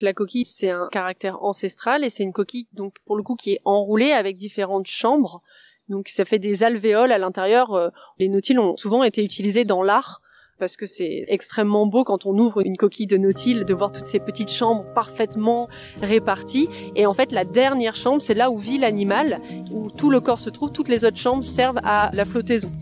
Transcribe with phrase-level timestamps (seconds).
[0.00, 3.52] La coquille, c'est un caractère ancestral et c'est une coquille, donc pour le coup, qui
[3.52, 5.42] est enroulée avec différentes chambres.
[5.88, 7.72] Donc ça fait des alvéoles à l'intérieur.
[7.72, 10.20] Euh, Les nautiles ont souvent été utilisés dans l'art
[10.58, 14.06] parce que c'est extrêmement beau quand on ouvre une coquille de nautile de voir toutes
[14.06, 15.68] ces petites chambres parfaitement
[16.02, 16.68] réparties.
[16.94, 19.40] Et en fait, la dernière chambre, c'est là où vit l'animal,
[19.70, 20.72] où tout le corps se trouve.
[20.72, 22.72] Toutes les autres chambres servent à la flottaison.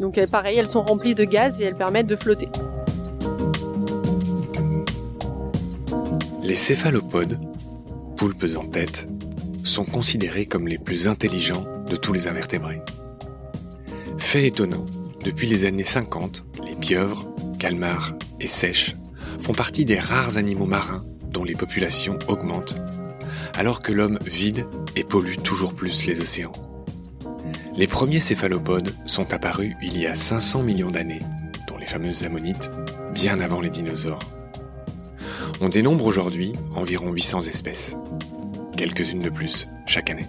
[0.00, 2.48] Donc euh, pareil, elles sont remplies de gaz et elles permettent de flotter.
[6.44, 7.40] Les céphalopodes,
[8.18, 9.08] poulpes en tête,
[9.64, 12.82] sont considérés comme les plus intelligents de tous les invertébrés.
[14.18, 14.84] Fait étonnant,
[15.24, 18.94] depuis les années 50, les pieuvres, calmars et sèches
[19.40, 22.76] font partie des rares animaux marins dont les populations augmentent,
[23.54, 24.66] alors que l'homme vide
[24.96, 26.52] et pollue toujours plus les océans.
[27.74, 31.22] Les premiers céphalopodes sont apparus il y a 500 millions d'années,
[31.66, 32.70] dont les fameuses ammonites,
[33.14, 34.43] bien avant les dinosaures.
[35.60, 37.96] On dénombre aujourd'hui environ 800 espèces,
[38.76, 40.26] quelques-unes de plus chaque année.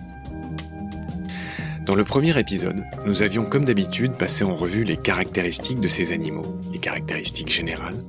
[1.85, 6.13] Dans le premier épisode, nous avions comme d'habitude passé en revue les caractéristiques de ces
[6.13, 8.03] animaux, les caractéristiques générales.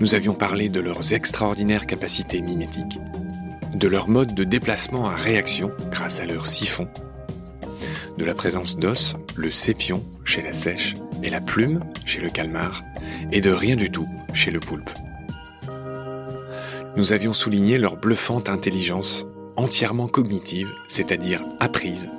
[0.00, 2.98] Nous avions parlé de leurs extraordinaires capacités mimétiques,
[3.74, 6.88] de leur mode de déplacement à réaction grâce à leur siphon,
[8.18, 12.82] de la présence d'os, le sépion chez la sèche et la plume chez le calmar,
[13.30, 14.90] et de rien du tout chez le poulpe.
[16.94, 19.24] Nous avions souligné leur bluffante intelligence,
[19.56, 22.10] entièrement cognitive, c'est-à-dire apprise,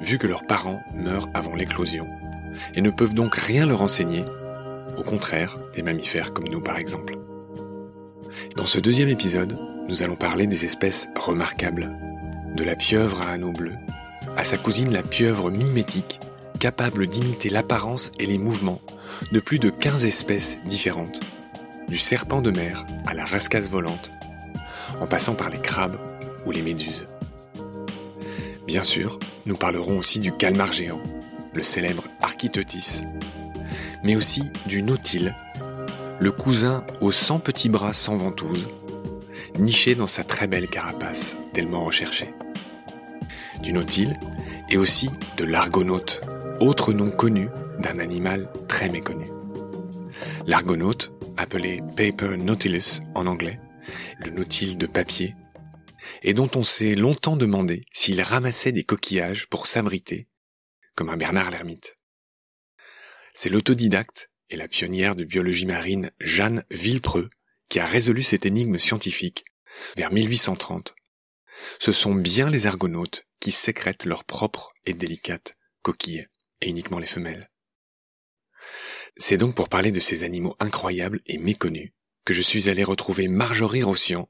[0.00, 2.06] vu que leurs parents meurent avant l'éclosion,
[2.74, 4.24] et ne peuvent donc rien leur enseigner,
[4.96, 7.16] au contraire des mammifères comme nous par exemple.
[8.56, 9.56] Dans ce deuxième épisode,
[9.88, 11.88] nous allons parler des espèces remarquables,
[12.56, 13.76] de la pieuvre à anneaux bleus,
[14.36, 16.18] à sa cousine la pieuvre mimétique,
[16.58, 18.80] capable d'imiter l'apparence et les mouvements
[19.30, 21.20] de plus de 15 espèces différentes,
[21.88, 24.10] du serpent de mer à la rascasse volante,
[25.00, 25.98] en passant par les crabes
[26.46, 27.06] ou les méduses.
[28.66, 31.00] Bien sûr, nous parlerons aussi du calmar géant,
[31.54, 33.02] le célèbre Architeutis,
[34.04, 35.34] mais aussi du nautile,
[36.20, 38.68] le cousin aux 100 petits bras sans ventouse,
[39.58, 42.32] niché dans sa très belle carapace, tellement recherchée.
[43.62, 44.18] Du nautile
[44.70, 46.20] et aussi de l'argonaute,
[46.60, 49.26] autre nom connu d'un animal très méconnu.
[50.46, 53.60] L'argonaute, appelé Paper Nautilus en anglais,
[54.18, 55.34] le nautile de papier,
[56.22, 60.26] et dont on s'est longtemps demandé s'il ramassait des coquillages pour s'abriter,
[60.96, 61.94] comme un Bernard l'ermite.
[63.34, 67.28] C'est l'autodidacte et la pionnière de biologie marine Jeanne Villepreux
[67.68, 69.44] qui a résolu cette énigme scientifique
[69.96, 70.94] vers 1830.
[71.78, 76.26] Ce sont bien les argonautes qui sécrètent leurs propres et délicates coquilles,
[76.60, 77.48] et uniquement les femelles.
[79.18, 81.92] C'est donc pour parler de ces animaux incroyables et méconnus
[82.24, 84.28] que je suis allé retrouver Marjorie Rossian,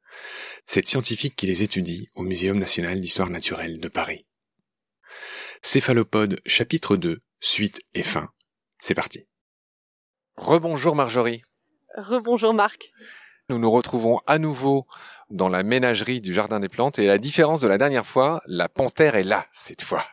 [0.65, 4.25] cette scientifique qui les étudie au Muséum national d'histoire naturelle de Paris.
[5.61, 8.29] Céphalopode chapitre 2, suite et fin.
[8.79, 9.27] C'est parti.
[10.37, 11.41] Rebonjour Marjorie.
[11.97, 12.89] Rebonjour Marc.
[13.49, 14.87] Nous nous retrouvons à nouveau
[15.29, 18.41] dans la ménagerie du Jardin des Plantes et à la différence de la dernière fois,
[18.45, 20.05] la panthère est là cette fois.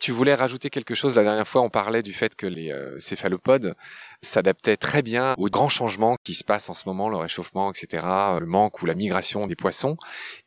[0.00, 2.98] Tu voulais rajouter quelque chose la dernière fois, on parlait du fait que les euh,
[2.98, 3.74] céphalopodes
[4.22, 8.06] s'adaptaient très bien aux grands changements qui se passent en ce moment, le réchauffement, etc.,
[8.40, 9.96] le manque ou la migration des poissons.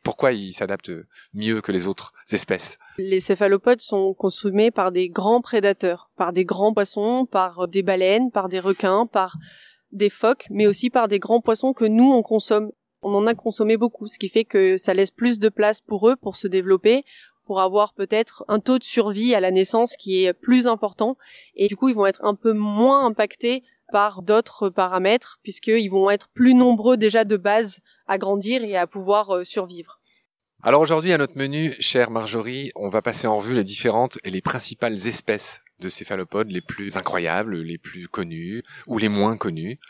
[0.04, 0.92] Pourquoi ils s'adaptent
[1.34, 2.78] mieux que les autres espèces?
[2.98, 8.30] Les céphalopodes sont consommés par des grands prédateurs, par des grands poissons, par des baleines,
[8.30, 9.36] par des requins, par
[9.92, 12.70] des phoques, mais aussi par des grands poissons que nous on consomme.
[13.02, 16.08] On en a consommé beaucoup, ce qui fait que ça laisse plus de place pour
[16.08, 17.04] eux pour se développer,
[17.44, 21.16] pour avoir peut-être un taux de survie à la naissance qui est plus important
[21.54, 26.10] et du coup ils vont être un peu moins impactés par d'autres paramètres puisqu'ils vont
[26.10, 30.00] être plus nombreux déjà de base à grandir et à pouvoir euh, survivre.
[30.64, 34.30] Alors aujourd'hui à notre menu, chère Marjorie, on va passer en revue les différentes et
[34.30, 39.80] les principales espèces de céphalopodes les plus incroyables, les plus connues ou les moins connues.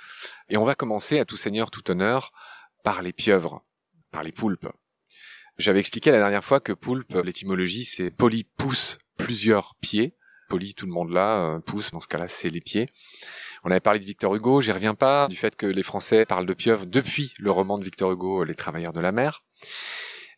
[0.49, 2.33] Et on va commencer à tout seigneur, tout honneur
[2.83, 3.63] par les pieuvres,
[4.11, 4.69] par les poulpes.
[5.59, 10.15] J'avais expliqué la dernière fois que poulpe, l'étymologie, c'est poly pousse plusieurs pieds.
[10.49, 12.89] Poly, tout le monde là, euh, pousse, dans ce cas-là, c'est les pieds.
[13.65, 16.47] On avait parlé de Victor Hugo, j'y reviens pas, du fait que les Français parlent
[16.47, 19.45] de pieuvre depuis le roman de Victor Hugo, Les Travailleurs de la mer.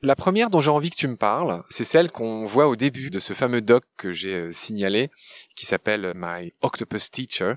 [0.03, 3.09] La première dont j'ai envie que tu me parles, c'est celle qu'on voit au début
[3.09, 5.09] de ce fameux doc que j'ai euh, signalé,
[5.57, 7.55] qui s'appelle My Octopus Teacher,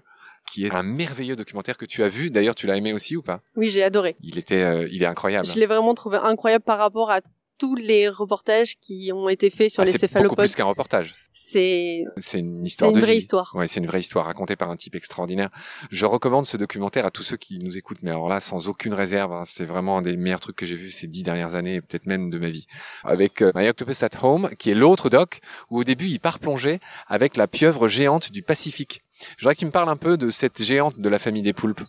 [0.49, 2.29] qui est un merveilleux documentaire que tu as vu.
[2.29, 3.41] D'ailleurs, tu l'as aimé aussi ou pas?
[3.57, 4.15] Oui, j'ai adoré.
[4.21, 5.45] Il était, euh, il est incroyable.
[5.45, 7.19] Je l'ai vraiment trouvé incroyable par rapport à
[7.57, 10.29] tous les reportages qui ont été faits sur Ah, les c'est céphalopodes.
[10.29, 11.15] beaucoup plus qu'un reportage.
[11.33, 13.17] C'est C'est une c'est histoire une de vraie vie.
[13.19, 13.51] histoire.
[13.55, 15.49] Ouais, c'est une vraie histoire racontée par un type extraordinaire.
[15.91, 18.93] Je recommande ce documentaire à tous ceux qui nous écoutent, mais alors là, sans aucune
[18.93, 21.75] réserve, hein, c'est vraiment un des meilleurs trucs que j'ai vus ces dix dernières années,
[21.75, 22.65] et peut-être même de ma vie.
[23.03, 25.39] Avec euh, My Octopus at Home, qui est l'autre doc,
[25.69, 29.01] où au début, il part plonger avec la pieuvre géante du Pacifique.
[29.37, 31.53] Je voudrais que tu me parles un peu de cette géante de la famille des
[31.53, 31.81] poulpes.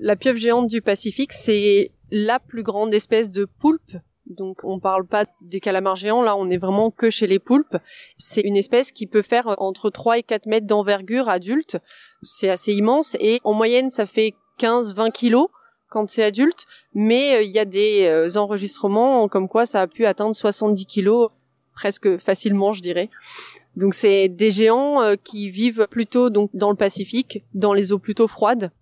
[0.00, 3.96] La pieuvre géante du Pacifique, c'est la plus grande espèce de poulpe.
[4.28, 7.76] Donc on parle pas des calamars géants, là on est vraiment que chez les poulpes.
[8.18, 11.78] C'est une espèce qui peut faire entre 3 et 4 mètres d'envergure adulte.
[12.22, 15.48] C'est assez immense et en moyenne ça fait 15-20 kilos
[15.88, 16.66] quand c'est adulte.
[16.94, 20.84] Mais euh, il y a des euh, enregistrements comme quoi ça a pu atteindre 70
[20.84, 21.30] kilos
[21.72, 23.08] presque facilement je dirais.
[23.76, 27.98] Donc c'est des géants euh, qui vivent plutôt donc dans le Pacifique, dans les eaux
[27.98, 28.72] plutôt froides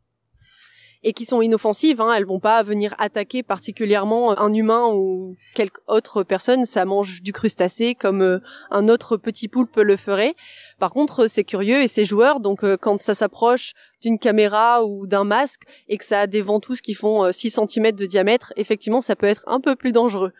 [1.02, 2.00] et qui sont inoffensives.
[2.00, 2.12] Hein.
[2.14, 6.66] Elles vont pas venir attaquer particulièrement un humain ou quelque autre personne.
[6.66, 8.38] Ça mange du crustacé comme euh,
[8.70, 10.34] un autre petit poulpe le ferait.
[10.78, 12.40] Par contre, c'est curieux et c'est joueur.
[12.40, 13.72] Donc, euh, quand ça s'approche
[14.02, 17.60] d'une caméra ou d'un masque et que ça a des ventouses qui font euh, 6
[17.68, 20.32] cm de diamètre, effectivement, ça peut être un peu plus dangereux.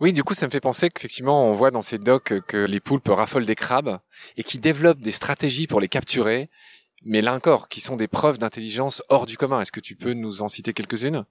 [0.00, 2.80] Oui, du coup, ça me fait penser qu'effectivement, on voit dans ces docs que les
[2.80, 3.98] poulpes raffolent des crabes
[4.38, 6.48] et qui développent des stratégies pour les capturer.
[7.02, 9.60] Mais là encore, qui sont des preuves d'intelligence hors du commun.
[9.60, 11.24] Est-ce que tu peux nous en citer quelques-unes?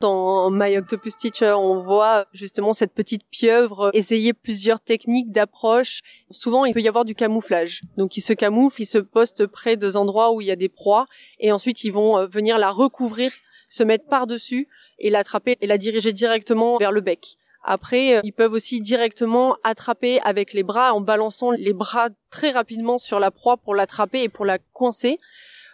[0.00, 6.02] Dans My Octopus Teacher, on voit justement cette petite pieuvre essayer plusieurs techniques d'approche.
[6.30, 7.82] Souvent, il peut y avoir du camouflage.
[7.96, 10.68] Donc, ils se camouflent, ils se postent près des endroits où il y a des
[10.68, 11.06] proies,
[11.38, 13.32] et ensuite, ils vont euh, venir la recouvrir,
[13.70, 14.68] se mettre par-dessus,
[14.98, 17.38] et l'attraper et la diriger directement vers le bec.
[17.66, 22.50] Après, euh, ils peuvent aussi directement attraper avec les bras en balançant les bras très
[22.50, 25.18] rapidement sur la proie pour l'attraper et pour la coincer.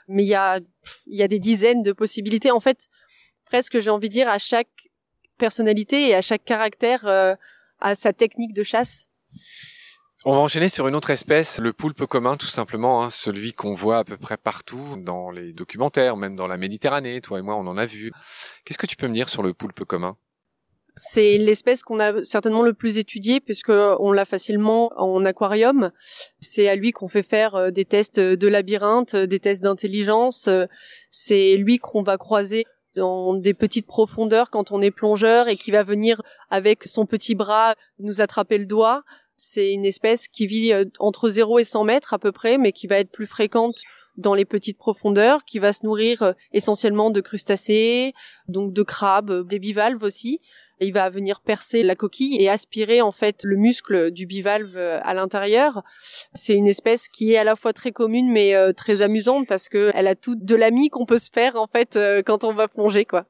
[0.07, 0.61] Mais il y a,
[1.09, 2.53] y a des dizaines de possibilités.
[2.53, 2.89] En fait,
[3.45, 4.89] presque j'ai envie de dire à chaque
[5.37, 7.35] personnalité et à chaque caractère euh,
[7.81, 9.09] à sa technique de chasse.
[10.25, 13.75] On va enchaîner sur une autre espèce, le poulpe commun tout simplement, hein, celui qu'on
[13.75, 17.57] voit à peu près partout dans les documentaires, même dans la Méditerranée, toi et moi
[17.57, 18.13] on en a vu.
[18.65, 20.17] Qu'est-ce que tu peux me dire sur le poulpe commun?
[21.03, 25.93] C'est l'espèce qu'on a certainement le plus étudiée puisque on l'a facilement en aquarium.
[26.41, 30.47] C'est à lui qu'on fait faire euh, des tests de labyrinthe, euh, des tests d'intelligence.
[30.47, 30.67] Euh,
[31.09, 32.67] C'est lui qu'on va croiser
[32.97, 36.21] dans des petites profondeurs quand on est plongeur et qui va venir
[36.51, 39.03] avec son petit bras nous attraper le doigt.
[39.37, 42.87] C'est une espèce qui vit entre 0 et 100 mètres à peu près, mais qui
[42.87, 43.79] va être plus fréquente
[44.19, 48.13] dans les petites profondeurs, qui va se nourrir essentiellement de crustacés,
[48.49, 50.41] donc de crabes, des bivalves aussi.
[50.81, 54.99] Il va venir percer la coquille et aspirer en fait le muscle du bivalve euh,
[55.03, 55.83] à l'intérieur.
[56.35, 59.69] C'est une espèce qui est à la fois très commune mais euh, très amusante parce
[59.69, 62.55] que elle a tout de l'ami qu'on peut se faire en fait euh, quand on
[62.55, 63.27] va plonger quoi.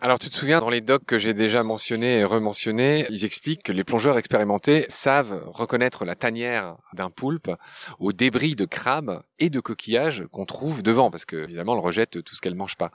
[0.00, 3.64] Alors tu te souviens, dans les docs que j'ai déjà mentionnés et rementionnés, ils expliquent
[3.64, 7.50] que les plongeurs expérimentés savent reconnaître la tanière d'un poulpe
[7.98, 12.22] aux débris de crabes et de coquillages qu'on trouve devant, parce que évidemment elle rejette
[12.22, 12.92] tout ce qu'elle mange pas.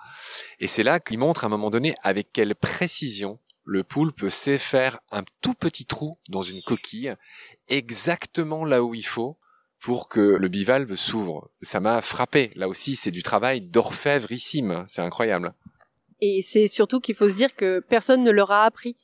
[0.61, 4.57] Et c'est là qu'ils montrent à un moment donné avec quelle précision le poulpe sait
[4.57, 7.15] faire un tout petit trou dans une coquille,
[7.68, 9.38] exactement là où il faut
[9.80, 11.51] pour que le bivalve s'ouvre.
[11.62, 12.51] Ça m'a frappé.
[12.56, 14.86] Là aussi, c'est du travail d'orfèvrissime.
[14.88, 15.54] C'est incroyable.
[16.21, 18.95] Et c'est surtout qu'il faut se dire que personne ne leur a appris.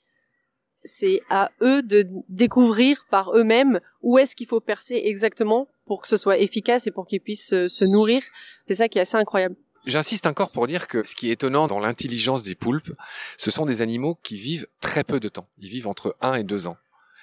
[0.85, 6.07] C'est à eux de découvrir par eux-mêmes où est-ce qu'il faut percer exactement pour que
[6.07, 8.23] ce soit efficace et pour qu'ils puissent se, nourrir.
[8.65, 9.57] C'est ça qui est assez incroyable.
[9.89, 12.93] J'insiste encore pour dire que ce qui est étonnant dans l'intelligence des poulpes,
[13.37, 15.47] ce sont des animaux qui vivent très peu de temps.
[15.57, 16.77] Ils vivent entre 1 et 2 ans.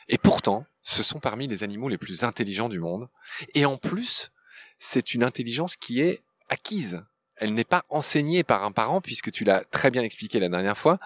[0.08, 3.08] Et pourtant, ce sont parmi les animaux les plus intelligents du monde.
[3.54, 4.32] Et en plus,
[4.78, 7.04] c'est une intelligence qui est acquise.
[7.36, 10.76] Elle n'est pas enseignée par un parent puisque tu l'as très bien expliqué la dernière
[10.76, 10.98] fois.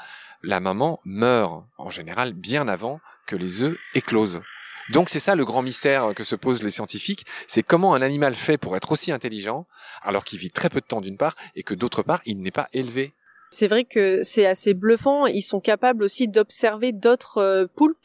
[0.43, 4.40] La maman meurt en général bien avant que les œufs éclosent.
[4.88, 8.34] Donc c'est ça le grand mystère que se posent les scientifiques, c'est comment un animal
[8.34, 9.66] fait pour être aussi intelligent
[10.02, 12.50] alors qu'il vit très peu de temps d'une part et que d'autre part il n'est
[12.50, 13.12] pas élevé.
[13.50, 15.26] C'est vrai que c'est assez bluffant.
[15.26, 17.96] Ils sont capables aussi d'observer d'autres euh, poulpes.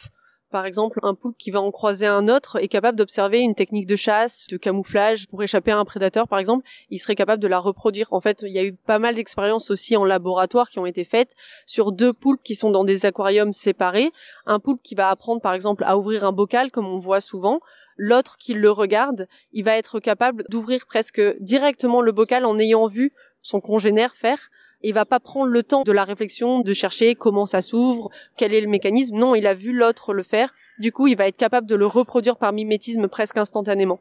[0.51, 3.87] Par exemple, un poulpe qui va en croiser un autre est capable d'observer une technique
[3.87, 6.65] de chasse, de camouflage pour échapper à un prédateur, par exemple.
[6.89, 8.07] Il serait capable de la reproduire.
[8.11, 11.03] En fait, il y a eu pas mal d'expériences aussi en laboratoire qui ont été
[11.03, 11.33] faites
[11.65, 14.11] sur deux poulpes qui sont dans des aquariums séparés.
[14.45, 17.59] Un poulpe qui va apprendre, par exemple, à ouvrir un bocal, comme on voit souvent.
[17.97, 22.87] L'autre qui le regarde, il va être capable d'ouvrir presque directement le bocal en ayant
[22.87, 24.49] vu son congénère faire
[24.85, 28.53] il va pas prendre le temps de la réflexion, de chercher comment ça s'ouvre, quel
[28.53, 29.15] est le mécanisme.
[29.15, 30.53] Non, il a vu l'autre le faire.
[30.79, 33.99] Du coup, il va être capable de le reproduire par mimétisme presque instantanément.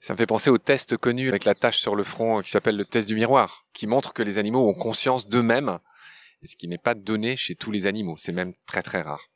[0.00, 2.76] Ça me fait penser au test connu avec la tache sur le front qui s'appelle
[2.76, 5.78] le test du miroir, qui montre que les animaux ont conscience d'eux-mêmes,
[6.42, 8.16] ce qui n'est pas donné chez tous les animaux.
[8.16, 9.28] C'est même très très rare.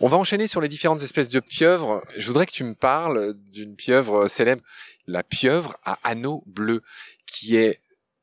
[0.00, 2.02] On va enchaîner sur les différentes espèces de pieuvres.
[2.16, 4.62] Je voudrais que tu me parles d'une pieuvre célèbre,
[5.06, 6.80] la pieuvre à anneaux bleus,
[7.26, 7.78] qui est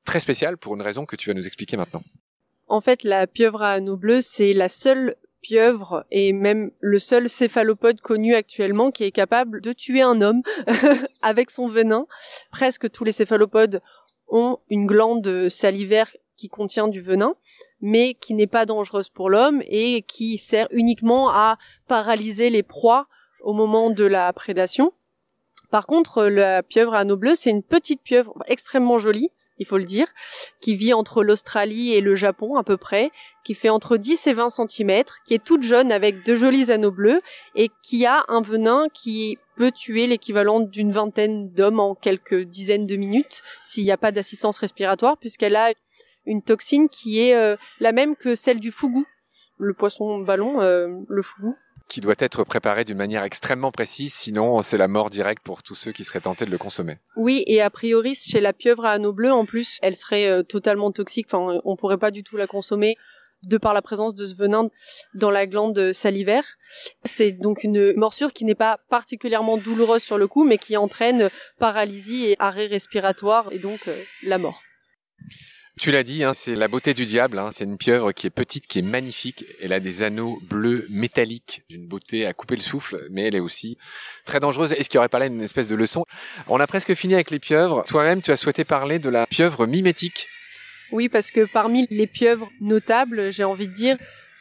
[0.10, 2.01] très spéciale pour une raison que tu vas nous expliquer maintenant.
[2.68, 7.30] En fait, la pieuvre à anneaux bleus, c'est la seule pieuvre et même le seul
[7.30, 10.42] céphalopode connu actuellement qui est capable de tuer un homme
[11.22, 12.08] avec son venin.
[12.50, 13.82] Presque tous les céphalopodes
[14.30, 17.36] ont une glande salivaire qui contient du venin,
[17.80, 23.06] mais qui n'est pas dangereuse pour l'homme et qui sert uniquement à paralyser les proies
[23.42, 24.92] au moment de la prédation.
[25.70, 29.78] Par contre, la pieuvre à anneau bleu, c'est une petite pieuvre extrêmement jolie, il faut
[29.78, 30.08] le dire,
[30.62, 33.12] qui vit entre l'Australie et le Japon à peu près,
[33.44, 36.92] qui fait entre 10 et 20 cm, qui est toute jeune avec de jolis anneaux
[36.92, 37.20] bleus
[37.56, 42.88] et qui a un venin qui peut tuer l'équivalent d'une vingtaine d'hommes en quelques dizaines
[42.88, 45.74] de minutes s'il n'y a pas d'assistance respiratoire puisqu'elle a
[46.25, 49.06] une toxine qui est euh, la même que celle du fougou,
[49.58, 51.56] le poisson ballon, euh, le fougou
[51.89, 55.75] qui doit être préparé d'une manière extrêmement précise, sinon c'est la mort directe pour tous
[55.75, 56.98] ceux qui seraient tentés de le consommer.
[57.15, 60.43] Oui, et a priori chez la pieuvre à anneaux bleus, en plus, elle serait euh,
[60.43, 61.27] totalement toxique.
[61.31, 62.96] Enfin, on pourrait pas du tout la consommer
[63.43, 64.69] de par la présence de ce venin
[65.13, 66.46] dans la glande salivaire.
[67.03, 71.29] C'est donc une morsure qui n'est pas particulièrement douloureuse sur le coup, mais qui entraîne
[71.58, 74.62] paralysie et arrêt respiratoire et donc euh, la mort.
[75.79, 77.39] Tu l'as dit, hein, c'est la beauté du diable.
[77.39, 77.51] Hein.
[77.53, 79.45] C'est une pieuvre qui est petite, qui est magnifique.
[79.62, 83.39] Elle a des anneaux bleus métalliques, d'une beauté à couper le souffle, mais elle est
[83.39, 83.77] aussi
[84.25, 84.74] très dangereuse.
[84.74, 86.03] Est-ce qu'il n'y aurait pas là une espèce de leçon?
[86.50, 87.86] On a presque fini avec les pieuvres.
[87.86, 90.27] Toi-même, tu as souhaité parler de la pieuvre mimétique.
[90.91, 93.98] Oui, parce que parmi les pieuvres notables, j'ai envie de dire,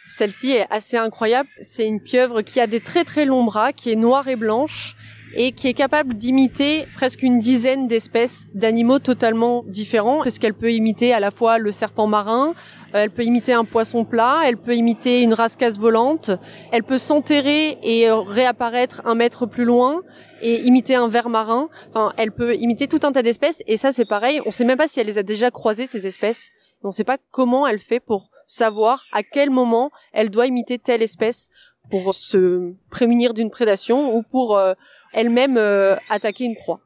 [0.09, 1.49] celle-ci est assez incroyable.
[1.61, 4.97] C'est une pieuvre qui a des très très longs bras, qui est noire et blanche,
[5.35, 11.13] et qui est capable d'imiter presque une dizaine d'espèces d'animaux totalement différents, puisqu'elle peut imiter
[11.13, 12.55] à la fois le serpent marin,
[12.95, 16.31] euh, elle peut imiter un poisson plat, elle peut imiter une rascasse volante,
[16.73, 20.03] elle peut s'enterrer et réapparaître un mètre plus loin
[20.41, 21.69] et imiter un ver marin.
[21.91, 24.41] Enfin, elle peut imiter tout un tas d'espèces et ça c'est pareil.
[24.47, 26.51] On sait même pas si elle les a déjà croisées ces espèces.
[26.83, 30.79] On ne sait pas comment elle fait pour savoir à quel moment elle doit imiter
[30.79, 31.49] telle espèce
[31.91, 34.75] pour se prémunir d'une prédation ou pour euh,
[35.13, 36.81] elle-même euh, attaquer une proie.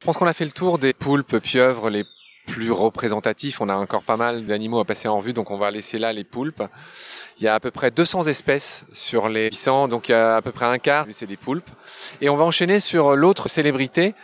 [0.00, 2.04] Je pense qu'on a fait le tour des poulpes, pieuvres, les
[2.46, 3.60] plus représentatifs.
[3.60, 6.12] On a encore pas mal d'animaux à passer en vue, donc on va laisser là
[6.12, 6.62] les poulpes.
[7.38, 10.36] Il y a à peu près 200 espèces sur les 800, donc il y a
[10.36, 11.68] à peu près un quart, c'est des poulpes.
[12.20, 14.14] Et on va enchaîner sur l'autre célébrité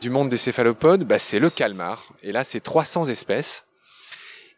[0.00, 2.12] du monde des céphalopodes, bah, c'est le calmar.
[2.22, 3.64] Et là, c'est 300 espèces.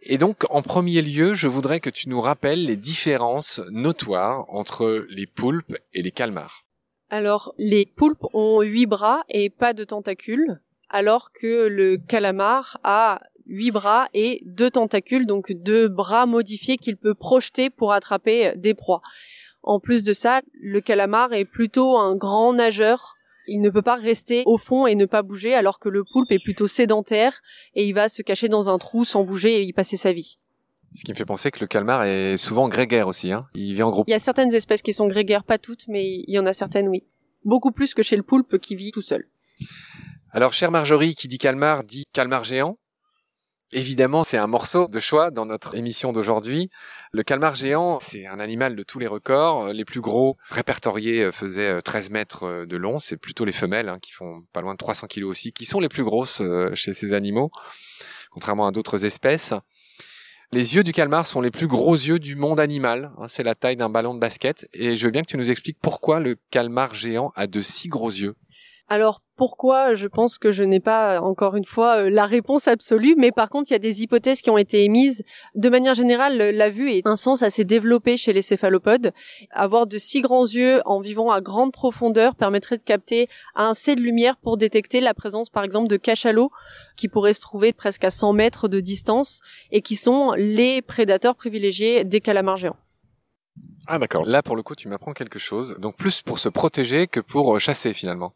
[0.03, 5.07] Et donc, en premier lieu, je voudrais que tu nous rappelles les différences notoires entre
[5.09, 6.64] les poulpes et les calmars.
[7.17, 10.59] Alors, les poulpes ont huit bras et pas de tentacules,
[10.91, 16.97] alors que le calamar a huit bras et deux tentacules, donc deux bras modifiés qu'il
[16.97, 19.01] peut projeter pour attraper des proies.
[19.63, 23.15] En plus de ça, le calamar est plutôt un grand nageur.
[23.47, 26.33] Il ne peut pas rester au fond et ne pas bouger, alors que le poulpe
[26.33, 27.43] est plutôt sédentaire
[27.77, 30.41] et il va se cacher dans un trou sans bouger et y passer sa vie.
[30.95, 33.33] Ce qui me fait penser que le calmar est souvent grégaire aussi.
[33.33, 33.47] Hein.
[33.55, 34.07] Il vit en groupe.
[34.09, 36.53] Il y a certaines espèces qui sont grégaires, pas toutes, mais il y en a
[36.53, 37.05] certaines, oui.
[37.45, 39.29] Beaucoup plus que chez le poulpe qui vit tout seul.
[40.31, 42.79] Alors, chère Marjorie, qui dit calmar, dit calmar géant.
[43.73, 46.71] Évidemment, c'est un morceau de choix dans notre émission d'aujourd'hui.
[47.11, 49.73] Le calmar géant, c'est un animal de tous les records.
[49.73, 53.01] Les plus gros répertoriés faisaient 13 mètres de long.
[53.01, 55.81] C'est plutôt les femelles hein, qui font pas loin de 300 kilos aussi, qui sont
[55.81, 57.51] les plus grosses euh, chez ces animaux,
[58.31, 59.55] contrairement à d'autres espèces.
[60.55, 63.11] Les yeux du calmar sont les plus gros yeux du monde animal.
[63.19, 64.69] Hein, c'est la taille d'un ballon de basket.
[64.73, 67.89] Et je veux bien que tu nous expliques pourquoi le calmar géant a de si
[67.89, 68.37] gros yeux.
[68.89, 73.15] Alors pourquoi Je pense que je n'ai pas encore une fois euh, la réponse absolue,
[73.17, 75.25] mais par contre il y a des hypothèses qui ont été émises.
[75.55, 79.13] De manière générale, la vue est un sens assez développé chez les céphalopodes.
[79.51, 83.97] Avoir de si grands yeux en vivant à grande profondeur permettrait de capter un C
[83.97, 86.51] de lumière pour détecter la présence par exemple de cachalots
[86.97, 89.41] qui pourraient se trouver presque à 100 mètres de distance
[89.73, 92.77] et qui sont les prédateurs privilégiés des calamars géants.
[93.87, 94.27] Ah d'accord.
[94.27, 95.77] Là pour le coup tu m'apprends quelque chose.
[95.79, 98.35] Donc plus pour se protéger que pour chasser finalement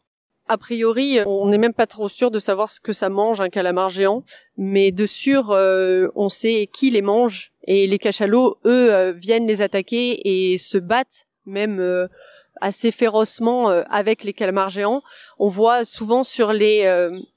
[0.49, 3.49] a priori, on n'est même pas trop sûr de savoir ce que ça mange un
[3.49, 4.23] calamar géant,
[4.57, 7.53] mais de sûr, euh, on sait qui les mange.
[7.65, 12.07] Et les cachalots, eux, euh, viennent les attaquer et se battent même euh,
[12.61, 15.03] assez férocement avec les calamars géants.
[15.37, 16.83] On voit souvent sur les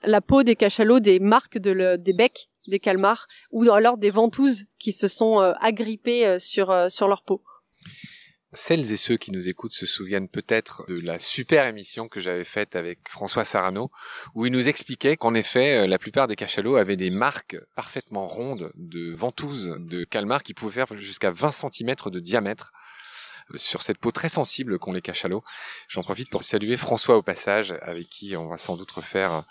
[0.03, 4.65] la peau des cachalots des marques de des becs des calmars ou alors des ventouses
[4.81, 7.41] qui se sont agrippées sur sur leur peau.
[8.55, 12.45] Celles et ceux qui nous écoutent se souviennent peut-être de la super émission que j'avais
[12.45, 13.91] faite avec François Sarano,
[14.35, 18.27] où il nous expliquait qu'en effet, euh, la plupart des cachalots avaient des marques parfaitement
[18.27, 22.73] rondes de ventouses de calmar qui pouvaient faire jusqu'à 20 cm de diamètre
[23.55, 25.43] sur cette peau très sensible qu'ont les cachalots.
[25.89, 29.45] J'en profite pour saluer François au passage, avec qui on va sans doute refaire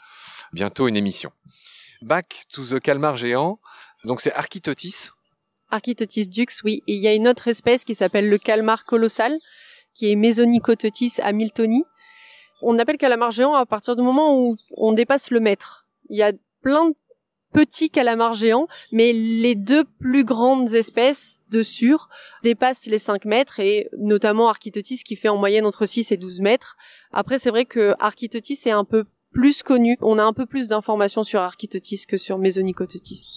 [0.53, 1.31] bientôt une émission.
[2.01, 3.59] Back to the calmar géant.
[4.03, 5.09] Donc c'est Architotis.
[5.71, 6.83] Architotis dux, oui.
[6.87, 9.37] Et il y a une autre espèce qui s'appelle le calmar colossal,
[9.93, 11.83] qui est Mesonicototis hamiltoni.
[12.61, 15.87] On appelle calamar géant à partir du moment où on dépasse le mètre.
[16.09, 16.95] Il y a plein de
[17.53, 22.09] petits calamars géants, mais les deux plus grandes espèces de sur
[22.43, 26.41] dépassent les 5 mètres et notamment Architotis qui fait en moyenne entre 6 et 12
[26.41, 26.77] mètres.
[27.11, 29.97] Après, c'est vrai que Architotis est un peu plus connu.
[30.01, 33.33] On a un peu plus d'informations sur Architotis que sur Mesonicototis.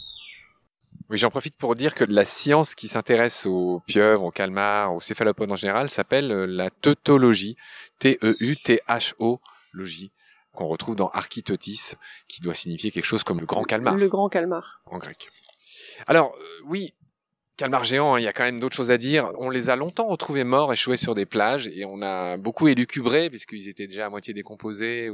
[1.11, 5.01] Oui, j'en profite pour dire que la science qui s'intéresse aux pieuvres, aux calmars, aux
[5.01, 7.57] céphalopodes en général s'appelle euh, la teutologie,
[7.99, 9.41] T-E-U-T-H-O,
[9.73, 10.13] logie,
[10.55, 11.93] qu'on retrouve dans Architotis,
[12.27, 13.97] qui doit signifier quelque chose comme le grand calmar.
[13.97, 14.81] Le grand calmar.
[14.87, 15.29] En grec.
[16.07, 16.95] Alors, euh, oui,
[17.59, 19.31] calmar géant, hein, il y a quand même d'autres choses à dire.
[19.39, 23.29] On les a longtemps retrouvés morts, échoués sur des plages, et on a beaucoup élucubré,
[23.29, 25.11] puisqu'ils étaient déjà à moitié décomposés.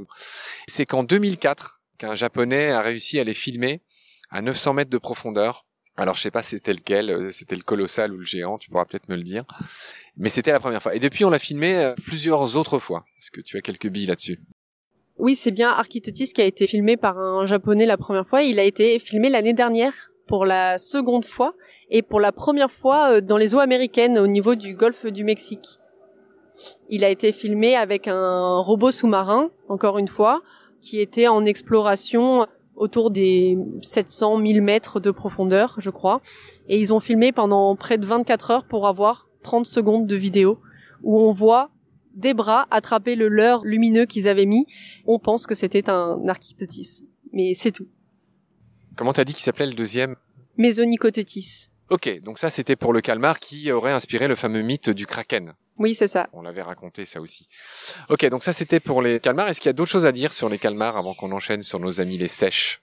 [0.69, 3.83] C'est qu'en 2004 qu'un japonais a réussi à les filmer
[4.31, 5.67] à 900 mètres de profondeur
[5.97, 8.85] alors je sais pas c'était lequel, euh, c'était le colossal ou le géant, tu pourras
[8.85, 9.45] peut-être me le dire.
[10.17, 10.95] Mais c'était la première fois.
[10.95, 13.05] Et depuis on l'a filmé euh, plusieurs autres fois.
[13.19, 14.39] Est-ce que tu as quelques billes là-dessus?
[15.19, 18.43] Oui, c'est bien Architotis qui a été filmé par un japonais la première fois.
[18.43, 21.55] Il a été filmé l'année dernière pour la seconde fois
[21.91, 25.25] et pour la première fois euh, dans les eaux américaines au niveau du golfe du
[25.25, 25.81] Mexique.
[26.89, 30.43] Il a été filmé avec un robot sous-marin, encore une fois,
[30.81, 32.47] qui était en exploration
[32.81, 36.23] autour des 700 000 mètres de profondeur, je crois.
[36.67, 40.59] Et ils ont filmé pendant près de 24 heures pour avoir 30 secondes de vidéo
[41.03, 41.71] où on voit
[42.15, 44.67] des bras attraper le leurre lumineux qu'ils avaient mis.
[45.07, 47.09] On pense que c'était un architotis.
[47.33, 47.87] Mais c'est tout.
[48.97, 50.17] Comment t'as dit qu'il s'appelait le deuxième?
[50.57, 51.69] Mésonicotetis.
[51.91, 55.53] Ok, donc ça c'était pour le calmar qui aurait inspiré le fameux mythe du kraken.
[55.81, 56.29] Oui, c'est ça.
[56.35, 57.49] On l'avait raconté ça aussi.
[58.11, 59.49] Ok, donc ça c'était pour les calmars.
[59.49, 61.81] Est-ce qu'il y a d'autres choses à dire sur les calmars avant qu'on enchaîne sur
[61.81, 62.83] nos amis les sèches?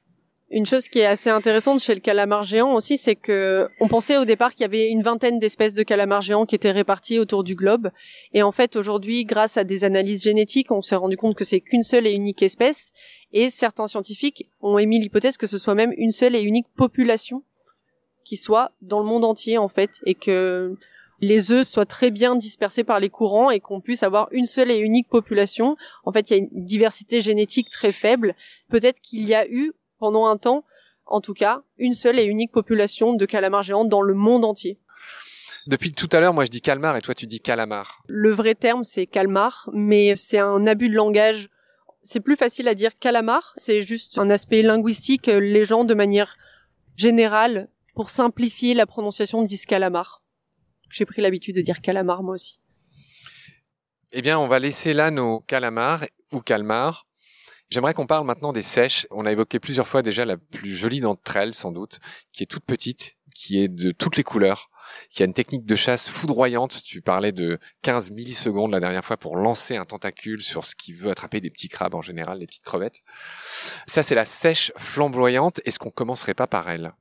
[0.50, 4.18] Une chose qui est assez intéressante chez le calamar géant aussi, c'est que on pensait
[4.18, 7.44] au départ qu'il y avait une vingtaine d'espèces de calamars géants qui étaient réparties autour
[7.44, 7.92] du globe.
[8.34, 11.60] Et en fait, aujourd'hui, grâce à des analyses génétiques, on s'est rendu compte que c'est
[11.60, 12.94] qu'une seule et unique espèce.
[13.32, 17.44] Et certains scientifiques ont émis l'hypothèse que ce soit même une seule et unique population
[18.24, 20.00] qui soit dans le monde entier, en fait.
[20.06, 20.78] Et que
[21.20, 24.72] les œufs soient très bien dispersés par les courants et qu'on puisse avoir une seule
[24.72, 25.76] et unique population.
[26.04, 28.36] En fait, il y a une diversité génétique très faible.
[28.70, 30.64] Peut-être qu'il y a eu, pendant un temps,
[31.06, 34.78] en tout cas, une seule et unique population de calamars géants dans le monde entier.
[35.66, 38.02] Depuis tout à l'heure, moi je dis calmar et toi tu dis calamar.
[38.08, 41.50] Le vrai terme c'est calmar, mais c'est un abus de langage.
[42.04, 45.28] C'est plus facile à dire calamar, c'est juste un aspect linguistique.
[45.28, 46.38] Les gens, de manière
[46.96, 50.22] générale, pour simplifier la prononciation, disent calamar.
[50.90, 52.60] J'ai pris l'habitude de dire calamar moi aussi.
[54.12, 57.08] Eh bien, on va laisser là nos calamars ou calmars.
[57.70, 59.06] J'aimerais qu'on parle maintenant des sèches.
[59.12, 62.00] On a évoqué plusieurs fois déjà la plus jolie d'entre elles, sans doute,
[62.32, 64.70] qui est toute petite, qui est de toutes les couleurs,
[65.10, 66.82] qui a une technique de chasse foudroyante.
[66.84, 70.94] Tu parlais de 15 millisecondes la dernière fois pour lancer un tentacule sur ce qui
[70.94, 73.02] veut attraper des petits crabes en général, des petites crevettes.
[73.86, 75.60] Ça, c'est la sèche flamboyante.
[75.66, 76.94] Est-ce qu'on commencerait pas par elle?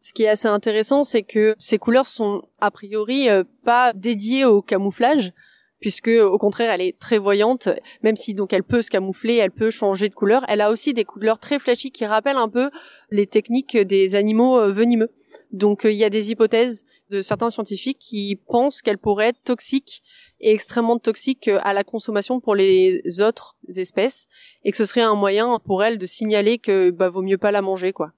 [0.00, 4.44] Ce qui est assez intéressant, c'est que ces couleurs sont a priori euh, pas dédiées
[4.44, 5.32] au camouflage,
[5.80, 7.68] puisque au contraire elle est très voyante,
[8.02, 10.44] même si donc elle peut se camoufler, elle peut changer de couleur.
[10.48, 12.70] Elle a aussi des couleurs très flashy qui rappellent un peu
[13.10, 15.10] les techniques des animaux euh, venimeux.
[15.52, 19.42] Donc euh, il y a des hypothèses de certains scientifiques qui pensent qu'elle pourrait être
[19.44, 20.02] toxique
[20.40, 24.28] et extrêmement toxique à la consommation pour les autres espèces
[24.64, 27.52] et que ce serait un moyen pour elle de signaler que bah vaut mieux pas
[27.52, 28.12] la manger quoi.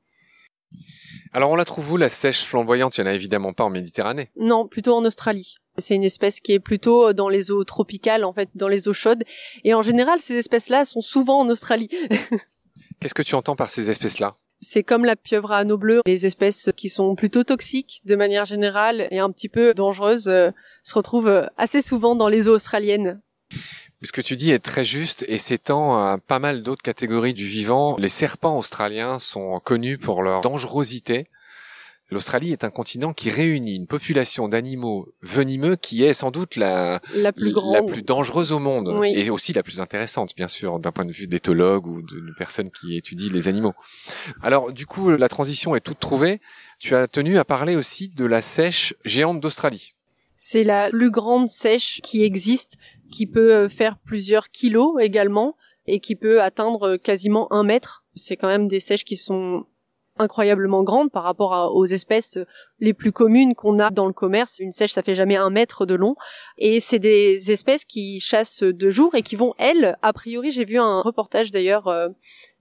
[1.33, 2.97] Alors on la trouve où la sèche flamboyante?
[2.97, 4.31] Il y en a évidemment pas en Méditerranée.
[4.37, 5.57] Non, plutôt en Australie.
[5.77, 8.93] C'est une espèce qui est plutôt dans les eaux tropicales, en fait, dans les eaux
[8.93, 9.25] chaudes.
[9.65, 11.89] Et en général, ces espèces-là sont souvent en Australie.
[13.01, 14.37] Qu'est-ce que tu entends par ces espèces-là?
[14.61, 18.45] C'est comme la pieuvre à anneaux bleus, les espèces qui sont plutôt toxiques de manière
[18.45, 20.51] générale et un petit peu dangereuses euh,
[20.83, 23.21] se retrouvent euh, assez souvent dans les eaux australiennes.
[24.03, 27.47] Ce que tu dis est très juste et s'étend à pas mal d'autres catégories du
[27.47, 27.97] vivant.
[27.99, 31.27] Les serpents australiens sont connus pour leur dangerosité.
[32.11, 37.01] L'Australie est un continent qui réunit une population d'animaux venimeux qui est sans doute la,
[37.15, 37.75] la, plus, grande.
[37.75, 41.13] la plus dangereuse au monde et aussi la plus intéressante, bien sûr, d'un point de
[41.13, 43.75] vue d'éthologue ou d'une personne qui étudie les animaux.
[44.43, 46.41] Alors, du coup, la transition est toute trouvée.
[46.79, 49.93] Tu as tenu à parler aussi de la sèche géante d'Australie.
[50.41, 52.77] C'est la plus grande sèche qui existe
[53.11, 58.05] qui peut euh, faire plusieurs kilos également et qui peut atteindre quasiment un mètre.
[58.15, 59.65] C'est quand même des sèches qui sont
[60.19, 62.39] incroyablement grande par rapport aux espèces
[62.81, 64.59] les plus communes qu'on a dans le commerce.
[64.59, 66.17] Une sèche, ça fait jamais un mètre de long.
[66.59, 70.65] Et c'est des espèces qui chassent de jour et qui vont, elles, a priori, j'ai
[70.65, 72.09] vu un reportage d'ailleurs, euh,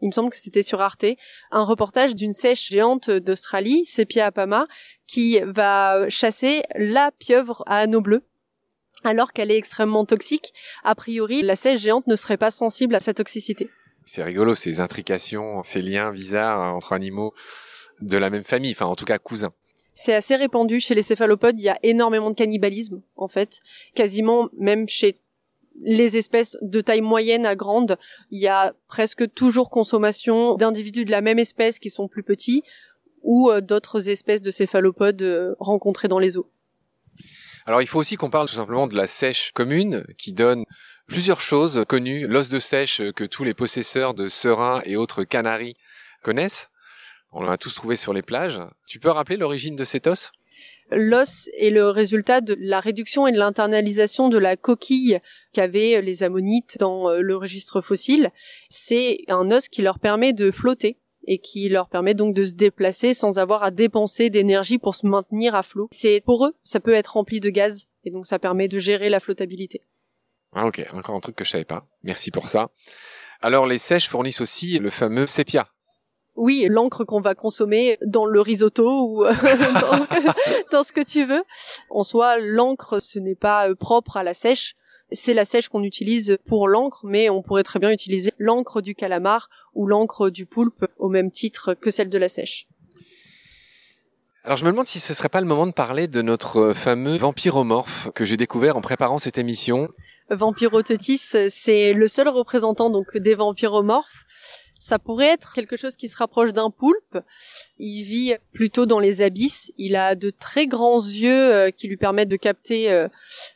[0.02, 1.06] il me semble que c'était sur Arte,
[1.52, 4.68] un reportage d'une sèche géante d'Australie, Sepia apama,
[5.08, 8.24] qui va chasser la pieuvre à anneaux bleus
[9.04, 10.54] alors qu'elle est extrêmement toxique.
[10.84, 13.70] A priori, la sèche géante ne serait pas sensible à sa toxicité.
[14.06, 17.34] C'est rigolo, ces intrications, ces liens bizarres entre animaux
[18.02, 19.52] de la même famille, enfin en tout cas cousins.
[19.94, 23.60] C'est assez répandu chez les céphalopodes, il y a énormément de cannibalisme en fait,
[23.96, 25.20] quasiment même chez
[25.82, 27.98] les espèces de taille moyenne à grande,
[28.32, 32.64] il y a presque toujours consommation d'individus de la même espèce qui sont plus petits
[33.24, 36.50] ou euh, d'autres espèces de céphalopodes euh, rencontrées dans les eaux.
[37.68, 40.64] Alors il faut aussi qu'on parle tout simplement de la sèche commune qui donne
[41.06, 45.76] plusieurs choses connues, l'os de sèche que tous les possesseurs de serins et autres canaris
[46.24, 46.70] connaissent.
[47.34, 48.62] On l'a tous trouvé sur les plages.
[48.88, 50.32] Tu peux rappeler l'origine de cet os?
[50.92, 55.20] L'os est le résultat de la réduction et de l'internalisation de la coquille
[55.52, 58.32] qu'avaient les ammonites dans euh, le registre fossile.
[58.70, 60.98] C'est un os qui leur permet de flotter
[61.28, 65.06] et qui leur permet donc de se déplacer sans avoir à dépenser d'énergie pour se
[65.06, 65.90] maintenir à flot.
[65.92, 69.10] C'est pour eux, ça peut être rempli de gaz et donc ça permet de gérer
[69.10, 69.82] la flottabilité.
[70.54, 71.86] Ah ok, encore un truc que je savais pas.
[72.04, 72.70] Merci pour ça.
[73.42, 75.68] Alors les sèches fournissent aussi le fameux sépia.
[76.36, 79.34] Oui, l'encre qu'on va consommer dans le risotto ou euh,
[80.72, 81.44] dans, ce que tu veux.
[81.90, 84.76] En soi, l'encre, ce n'est pas euh, propre à la sèche
[85.12, 88.96] c'est la sèche qu'on utilise pour l'encre, mais on pourrait très bien utiliser l'encre du
[88.96, 92.68] calamar ou l'encre du poulpe au même titre que celle de la sèche.
[94.44, 97.18] Alors je me demande si ce serait pas le moment de parler de notre fameux
[97.18, 99.90] vampiromorphe que j'ai découvert en préparant cette émission.
[100.30, 101.18] Vampirotetis,
[101.50, 104.26] c'est le seul représentant donc des vampiromorphes
[104.80, 107.20] ça pourrait être quelque chose qui se rapproche d'un poulpe.
[107.78, 109.72] Il vit plutôt dans les abysses.
[109.78, 113.08] Il a de très grands yeux euh, qui lui permettent de capter euh,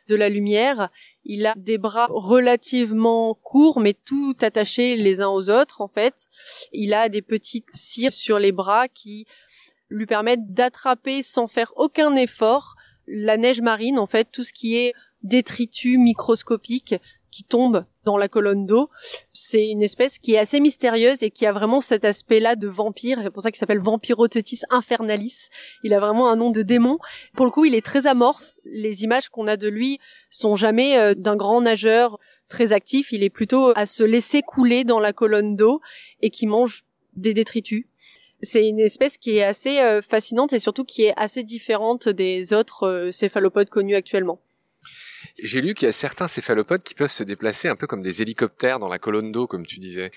[0.08, 0.90] de la lumière.
[1.24, 6.26] Il a des bras relativement courts, mais tout attachés les uns aux autres, en fait.
[6.72, 9.26] Il a des petites cires sur les bras qui
[9.88, 12.74] lui permettent d'attraper sans faire aucun effort
[13.06, 16.94] la neige marine, en fait, tout ce qui est détritus microscopiques
[17.32, 18.88] qui tombe dans la colonne d'eau.
[19.32, 23.18] C'est une espèce qui est assez mystérieuse et qui a vraiment cet aspect-là de vampire.
[23.22, 25.48] C'est pour ça qu'il s'appelle Vampirotetis infernalis.
[25.82, 26.98] Il a vraiment un nom de démon.
[27.34, 28.54] Pour le coup, il est très amorphe.
[28.64, 29.98] Les images qu'on a de lui
[30.30, 33.12] sont jamais euh, d'un grand nageur très actif.
[33.12, 35.80] Il est plutôt à se laisser couler dans la colonne d'eau
[36.20, 37.86] et qui mange des détritus.
[38.44, 42.52] C'est une espèce qui est assez euh, fascinante et surtout qui est assez différente des
[42.52, 44.40] autres euh, céphalopodes connus actuellement.
[45.38, 48.22] J'ai lu qu'il y a certains céphalopodes qui peuvent se déplacer un peu comme des
[48.22, 50.10] hélicoptères dans la colonne d'eau, comme tu disais.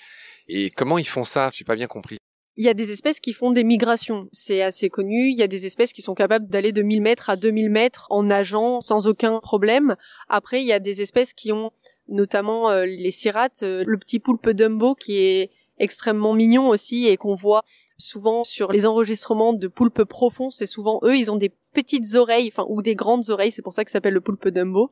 [0.48, 1.50] Et comment ils font ça?
[1.54, 2.18] J'ai pas bien compris.
[2.58, 5.30] Il y a des espèces qui font des migrations, c'est assez connu.
[5.30, 8.08] Il y a des espèces qui sont capables d'aller de 1000 mètres à 2000 mètres
[8.10, 9.98] en nageant sans aucun problème.
[10.30, 11.72] Après, il y a des espèces qui ont
[12.08, 17.18] notamment euh, les cirates, euh, le petit poulpe Dumbo qui est extrêmement mignon aussi et
[17.18, 17.64] qu'on voit
[17.98, 22.52] souvent sur les enregistrements de poulpes profonds, c'est souvent eux, ils ont des petites oreilles,
[22.52, 24.90] enfin ou des grandes oreilles, c'est pour ça que ça s'appelle le poulpe Dumbo.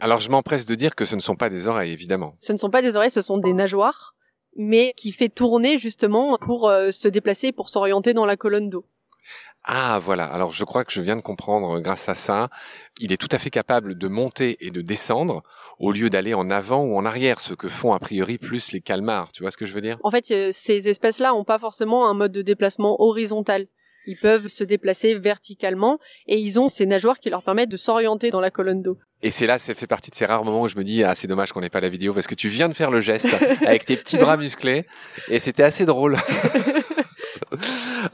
[0.00, 2.34] Alors je m'empresse de dire que ce ne sont pas des oreilles, évidemment.
[2.38, 4.14] Ce ne sont pas des oreilles, ce sont des nageoires,
[4.56, 8.86] mais qui fait tourner justement pour euh, se déplacer, pour s'orienter dans la colonne d'eau.
[9.68, 12.50] Ah voilà, alors je crois que je viens de comprendre grâce à ça,
[13.00, 15.42] il est tout à fait capable de monter et de descendre
[15.80, 18.80] au lieu d'aller en avant ou en arrière, ce que font a priori plus les
[18.80, 19.98] calmars, tu vois ce que je veux dire?
[20.04, 23.66] En fait, euh, ces espèces-là ont pas forcément un mode de déplacement horizontal.
[24.06, 28.30] Ils peuvent se déplacer verticalement et ils ont ces nageoires qui leur permettent de s'orienter
[28.30, 28.98] dans la colonne d'eau.
[29.22, 31.14] Et c'est là, ça fait partie de ces rares moments où je me dis, ah,
[31.14, 33.28] c'est dommage qu'on n'ait pas la vidéo parce que tu viens de faire le geste
[33.66, 34.84] avec tes petits bras musclés
[35.28, 36.16] et c'était assez drôle.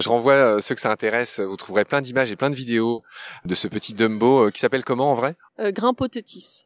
[0.00, 3.02] Je renvoie euh, ceux que ça intéresse, vous trouverez plein d'images et plein de vidéos
[3.44, 5.36] de ce petit Dumbo euh, qui s'appelle comment en vrai?
[5.58, 5.72] Euh.
[5.72, 6.64] Grimpotetis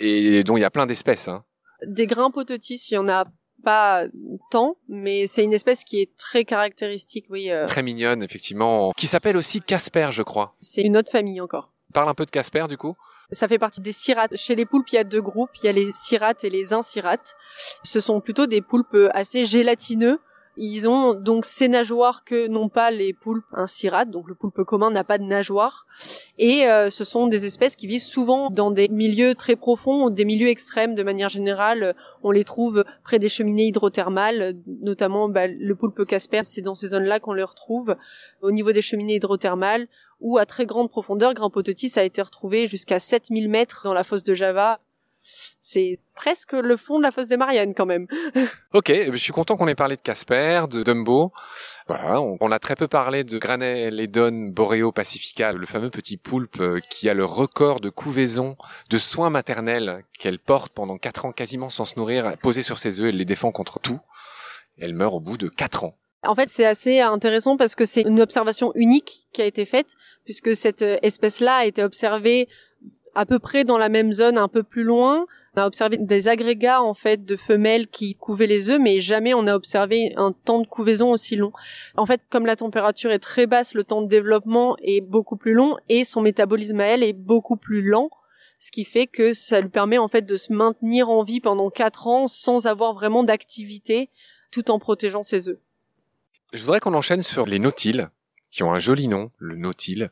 [0.00, 1.28] et dont il y a plein d'espèces.
[1.28, 1.44] Hein.
[1.86, 3.26] Des Grimpotetis, il y en a
[3.66, 4.04] pas
[4.52, 7.50] tant, mais c'est une espèce qui est très caractéristique, oui.
[7.50, 7.66] Euh.
[7.66, 10.54] Très mignonne, effectivement, qui s'appelle aussi Casper, je crois.
[10.60, 11.72] C'est une autre famille encore.
[11.92, 12.94] Parle un peu de Casper, du coup.
[13.32, 14.36] Ça fait partie des cirates.
[14.36, 15.50] Chez les poulpes, il y a deux groupes.
[15.60, 17.34] Il y a les cirates et les incirates.
[17.82, 20.20] Ce sont plutôt des poulpes assez gélatineux
[20.56, 24.90] ils ont donc ces nageoires que n'ont pas les poulpes incirates, donc le poulpe commun
[24.90, 25.86] n'a pas de nageoires.
[26.38, 30.24] Et euh, ce sont des espèces qui vivent souvent dans des milieux très profonds, des
[30.24, 31.94] milieux extrêmes de manière générale.
[32.22, 36.88] On les trouve près des cheminées hydrothermales, notamment bah, le poulpe casper, c'est dans ces
[36.88, 37.96] zones-là qu'on les retrouve.
[38.42, 39.88] Au niveau des cheminées hydrothermales,
[40.20, 44.04] ou à très grande profondeur, Grand Potetis a été retrouvé jusqu'à 7000 mètres dans la
[44.04, 44.80] fosse de Java.
[45.60, 48.06] C'est presque le fond de la fosse des Mariannes quand même.
[48.72, 51.32] ok, je suis content qu'on ait parlé de Casper, de Dumbo.
[51.88, 56.80] Voilà, on, a très peu parlé de Graneledon boreo pacifica, le fameux petit poulpe euh,
[56.90, 58.56] qui a le record de couvaison,
[58.90, 63.00] de soins maternels qu'elle porte pendant quatre ans quasiment sans se nourrir, posée sur ses
[63.00, 64.00] œufs, elle les défend contre tout.
[64.78, 65.96] Elle meurt au bout de quatre ans.
[66.22, 69.94] En fait, c'est assez intéressant parce que c'est une observation unique qui a été faite,
[70.24, 72.48] puisque cette euh, espèce-là a été observée
[73.16, 75.26] à peu près dans la même zone, un peu plus loin.
[75.56, 79.32] On a observé des agrégats en fait de femelles qui couvaient les œufs, mais jamais
[79.32, 81.52] on a observé un temps de couvaison aussi long.
[81.96, 85.54] En fait, comme la température est très basse, le temps de développement est beaucoup plus
[85.54, 88.10] long et son métabolisme à elle est beaucoup plus lent
[88.58, 91.70] ce qui fait que ça lui permet en fait de se maintenir en vie pendant
[91.70, 94.10] quatre ans sans avoir vraiment d'activité
[94.50, 95.58] tout en protégeant ses œufs.
[96.52, 98.08] Je voudrais qu'on enchaîne sur les nautiles,
[98.56, 100.10] qui ont un joli nom, le nautile.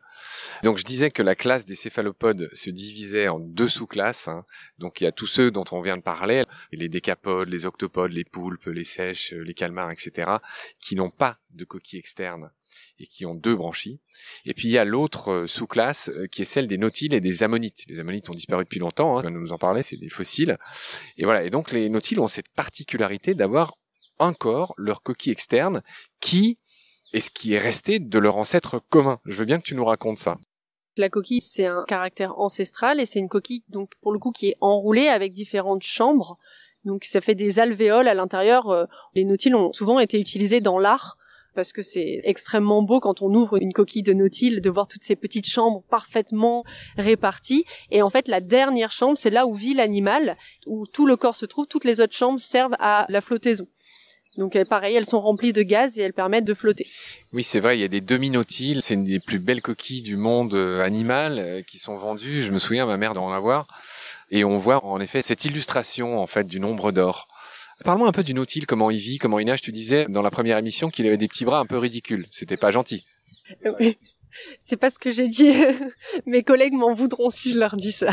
[0.64, 4.28] Donc je disais que la classe des céphalopodes se divisait en deux sous-classes.
[4.28, 4.44] Hein.
[4.78, 8.12] Donc il y a tous ceux dont on vient de parler, les décapodes, les octopodes,
[8.12, 10.30] les poulpes, les sèches, les calmars, etc.,
[10.78, 12.50] qui n'ont pas de coquille externe
[12.98, 13.98] et qui ont deux branchies.
[14.44, 17.22] Et puis il y a l'autre euh, sous-classe euh, qui est celle des nautiles et
[17.22, 17.86] des ammonites.
[17.88, 20.58] Les ammonites ont disparu depuis longtemps, hein, nous en parler, c'est des fossiles.
[21.16, 23.78] Et voilà, et donc les nautiles ont cette particularité d'avoir
[24.18, 25.82] encore leur coquille externe
[26.20, 26.58] qui
[27.14, 29.18] est ce qui est resté de leur ancêtre commun.
[29.24, 30.36] Je veux bien que tu nous racontes ça.
[30.96, 34.48] La coquille, c'est un caractère ancestral et c'est une coquille, donc, pour le coup, qui
[34.48, 36.38] est enroulée avec différentes chambres.
[36.84, 38.70] Donc, ça fait des alvéoles à l'intérieur.
[38.70, 41.16] Euh, les nautiles ont souvent été utilisés dans l'art
[41.54, 45.04] parce que c'est extrêmement beau quand on ouvre une coquille de nautile de voir toutes
[45.04, 46.64] ces petites chambres parfaitement
[46.96, 47.64] réparties.
[47.90, 51.36] Et en fait, la dernière chambre, c'est là où vit l'animal, où tout le corps
[51.36, 51.66] se trouve.
[51.66, 53.68] Toutes les autres chambres servent à la flottaison.
[54.36, 56.86] Donc pareil, elles sont remplies de gaz et elles permettent de flotter.
[57.32, 60.16] Oui, c'est vrai, il y a des demi-nautiles, c'est une des plus belles coquilles du
[60.16, 62.42] monde euh, animal euh, qui sont vendues.
[62.42, 63.66] Je me souviens, ma mère d'en avoir.
[64.30, 67.28] Et on voit en effet cette illustration en fait du nombre d'or.
[67.84, 69.60] Parle-moi un peu du nautile, comment il vit, comment il nage.
[69.60, 72.26] Tu disais dans la première émission qu'il avait des petits bras un peu ridicules.
[72.30, 73.04] C'était pas gentil.
[74.58, 75.52] C'est pas ce que j'ai dit.
[76.26, 78.10] Mes collègues m'en voudront si je leur dis ça.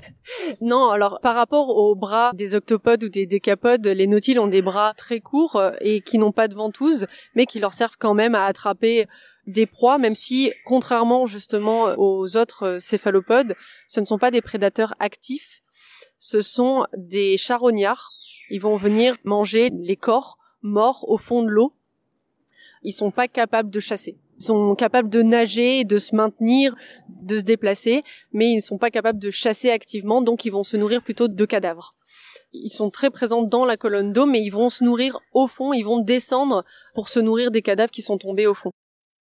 [0.60, 4.62] non, alors par rapport aux bras des octopodes ou des décapodes, les nautiles ont des
[4.62, 8.14] bras très courts euh, et qui n'ont pas de ventouse, mais qui leur servent quand
[8.14, 9.06] même à attraper
[9.46, 13.54] des proies, même si, contrairement justement aux autres euh, céphalopodes,
[13.88, 15.62] ce ne sont pas des prédateurs actifs,
[16.18, 18.10] ce sont des charognards.
[18.50, 21.72] Ils vont venir manger les corps morts au fond de l'eau.
[22.82, 24.18] Ils sont pas capables de chasser.
[24.38, 26.74] Sont capables de nager, de se maintenir,
[27.08, 30.64] de se déplacer, mais ils ne sont pas capables de chasser activement, donc ils vont
[30.64, 31.94] se nourrir plutôt de cadavres.
[32.52, 35.72] Ils sont très présents dans la colonne d'eau, mais ils vont se nourrir au fond,
[35.72, 38.70] ils vont descendre pour se nourrir des cadavres qui sont tombés au fond.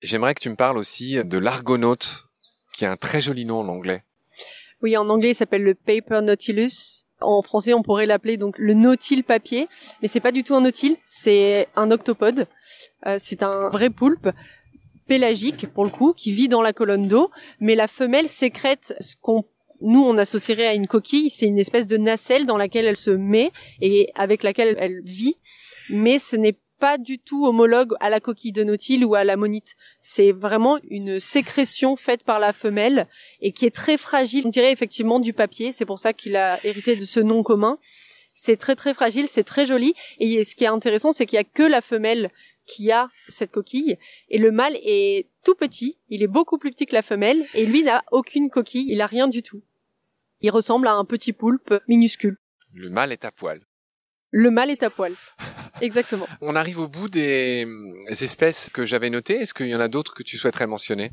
[0.01, 2.25] J'aimerais que tu me parles aussi de l'argonaute,
[2.73, 4.03] qui a un très joli nom en anglais.
[4.81, 7.05] Oui, en anglais, il s'appelle le Paper Nautilus.
[7.21, 9.69] En français, on pourrait l'appeler donc le nautile papier,
[10.01, 12.47] mais c'est pas du tout un nautile, c'est un octopode.
[13.07, 14.29] Euh, c'est un vrai poulpe
[15.07, 19.15] pélagique pour le coup, qui vit dans la colonne d'eau, mais la femelle sécrète ce
[19.21, 19.45] qu'on
[19.81, 23.11] nous on associerait à une coquille, c'est une espèce de nacelle dans laquelle elle se
[23.11, 25.35] met et avec laquelle elle vit,
[25.89, 29.37] mais ce n'est pas du tout homologue à la coquille de nautile ou à la
[29.37, 29.75] monite.
[30.01, 33.07] C'est vraiment une sécrétion faite par la femelle
[33.41, 34.43] et qui est très fragile.
[34.45, 35.71] On dirait effectivement du papier.
[35.71, 37.77] C'est pour ça qu'il a hérité de ce nom commun.
[38.33, 39.93] C'est très très fragile, c'est très joli.
[40.19, 42.29] Et ce qui est intéressant, c'est qu'il y a que la femelle
[42.65, 43.97] qui a cette coquille
[44.29, 47.65] et le mâle est tout petit, il est beaucoup plus petit que la femelle et
[47.65, 49.61] lui n'a aucune coquille, il a rien du tout.
[50.41, 52.37] Il ressemble à un petit poulpe minuscule.
[52.73, 53.61] Le mâle est à poil.
[54.31, 55.13] Le mâle est à poil.
[55.81, 56.27] Exactement.
[56.41, 57.65] On arrive au bout des
[58.09, 59.35] espèces que j'avais notées.
[59.35, 61.11] Est-ce qu'il y en a d'autres que tu souhaiterais mentionner?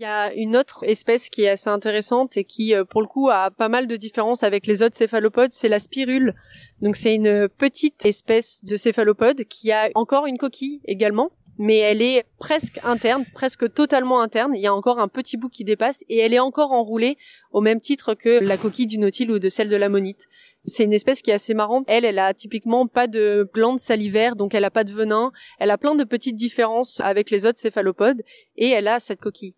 [0.00, 3.06] Il y a une autre espèce qui est assez intéressante et qui, euh, pour le
[3.06, 6.34] coup, a pas mal de différences avec les autres céphalopodes, c'est la spirule.
[6.82, 12.02] Donc c'est une petite espèce de céphalopode qui a encore une coquille également, mais elle
[12.02, 14.52] est presque interne, presque totalement interne.
[14.56, 17.16] Il y a encore un petit bout qui dépasse et elle est encore enroulée
[17.52, 20.26] au même titre que la coquille du nautile ou de celle de l'ammonite.
[20.66, 21.84] C'est une espèce qui est assez marrante.
[21.88, 25.30] Elle, elle a typiquement pas de glandes salivaires, donc elle a pas de venin.
[25.58, 28.22] Elle a plein de petites différences avec les autres céphalopodes
[28.56, 29.54] et elle a cette coquille.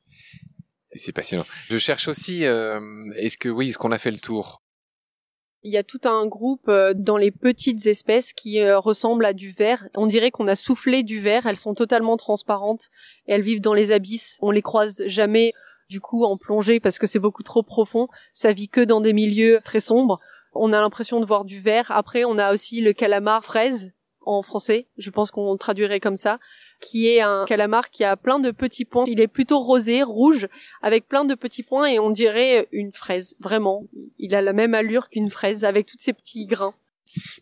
[0.95, 1.47] C'est passionnant.
[1.69, 2.81] Je cherche aussi, euh,
[3.17, 4.63] est-ce que oui, est-ce qu'on a fait le tour?
[5.63, 9.33] Il y a tout un groupe euh, dans les petites espèces qui euh, ressemblent à
[9.33, 9.89] du verre.
[9.97, 11.47] On dirait qu'on a soufflé du verre.
[11.47, 12.89] Elles sont totalement transparentes.
[13.27, 14.39] Et elles vivent dans les abysses.
[14.43, 15.53] On les croise jamais
[15.89, 18.09] du coup en plongée parce que c'est beaucoup trop profond.
[18.33, 20.21] Ça vit que dans des milieux très sombres.
[20.59, 21.91] On a l'impression de voir du verre.
[21.91, 23.93] Après, on a aussi le calamar fraise
[24.27, 26.39] en français, je pense qu'on le traduirait comme ça,
[26.81, 29.05] qui est un calamar qui a plein de petits points.
[29.07, 30.49] Il est plutôt rosé, rouge,
[30.83, 33.85] avec plein de petits points et on dirait une fraise, vraiment.
[34.19, 36.75] Il a la même allure qu'une fraise avec tous ces petits grains.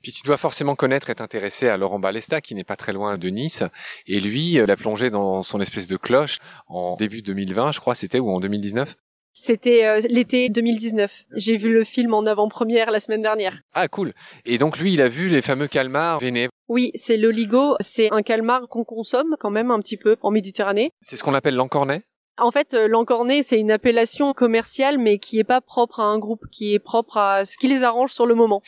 [0.03, 3.17] Puis tu dois forcément connaître et t'intéresser à Laurent Balesta, qui n'est pas très loin
[3.17, 3.65] de Nice.
[4.07, 7.95] Et lui, euh, l'a plongé dans son espèce de cloche en début 2020, je crois,
[7.95, 8.95] c'était, ou en 2019
[9.35, 11.25] c'était euh, l'été 2019.
[11.35, 13.61] J'ai vu le film en avant-première la semaine dernière.
[13.75, 14.13] Ah cool.
[14.47, 16.49] Et donc lui, il a vu les fameux calmars vénés.
[16.69, 17.77] Oui, c'est l'oligo.
[17.81, 20.93] C'est un calmar qu'on consomme quand même un petit peu en Méditerranée.
[21.03, 22.03] C'est ce qu'on appelle l'encornet
[22.37, 26.19] en fait, euh, l'encornet, c'est une appellation commerciale, mais qui est pas propre à un
[26.19, 28.61] groupe, qui est propre à ce qui les arrange sur le moment.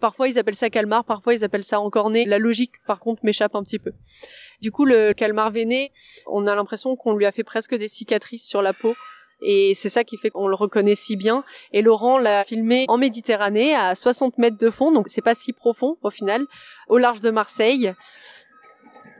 [0.00, 2.24] Parfois, ils appellent ça calmar, parfois, ils appellent ça encornet.
[2.24, 3.92] La logique, par contre, m'échappe un petit peu.
[4.62, 5.92] Du coup, le calmar veiné,
[6.26, 8.94] on a l'impression qu'on lui a fait presque des cicatrices sur la peau
[9.42, 11.44] et c'est ça qui fait qu'on le reconnaît si bien.
[11.72, 15.52] Et Laurent l'a filmé en Méditerranée à 60 mètres de fond, donc c'est pas si
[15.52, 16.46] profond au final,
[16.88, 17.92] au large de Marseille.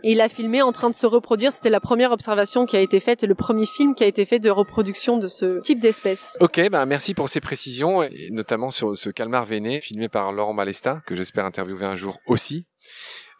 [0.05, 1.53] Et il a filmé en train de se reproduire.
[1.53, 4.25] C'était la première observation qui a été faite et le premier film qui a été
[4.25, 6.37] fait de reproduction de ce type d'espèce.
[6.41, 11.01] Ok, bah merci pour ces précisions, notamment sur ce calmar veiné filmé par Laurent Malesta,
[11.07, 12.67] que j'espère interviewer un jour aussi.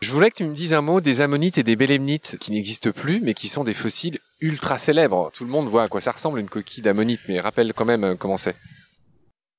[0.03, 2.91] Je voulais que tu me dises un mot des ammonites et des bélémnites qui n'existent
[2.91, 5.31] plus, mais qui sont des fossiles ultra célèbres.
[5.33, 8.03] Tout le monde voit à quoi ça ressemble une coquille d'ammonite, mais rappelle quand même
[8.03, 8.57] euh, comment c'est.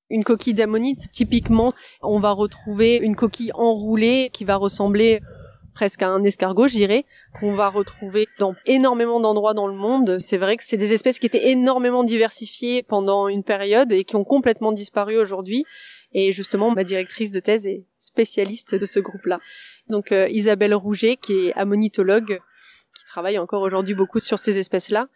[0.10, 5.22] Une coquille d'ammonite, typiquement, on va retrouver une coquille enroulée qui va ressembler
[5.74, 7.06] presque à un escargot, je dirais,
[7.40, 10.20] qu'on va retrouver dans énormément d'endroits dans le monde.
[10.20, 14.18] C'est vrai que c'est des espèces qui étaient énormément diversifiées pendant une période et qui
[14.18, 15.64] ont complètement disparu aujourd'hui.
[16.12, 19.40] Et justement, ma directrice de thèse est spécialiste de ce groupe-là.
[19.90, 22.40] Donc euh, Isabelle Rouget, qui est ammonitologue,
[22.98, 25.08] qui travaille encore aujourd'hui beaucoup sur ces espèces-là,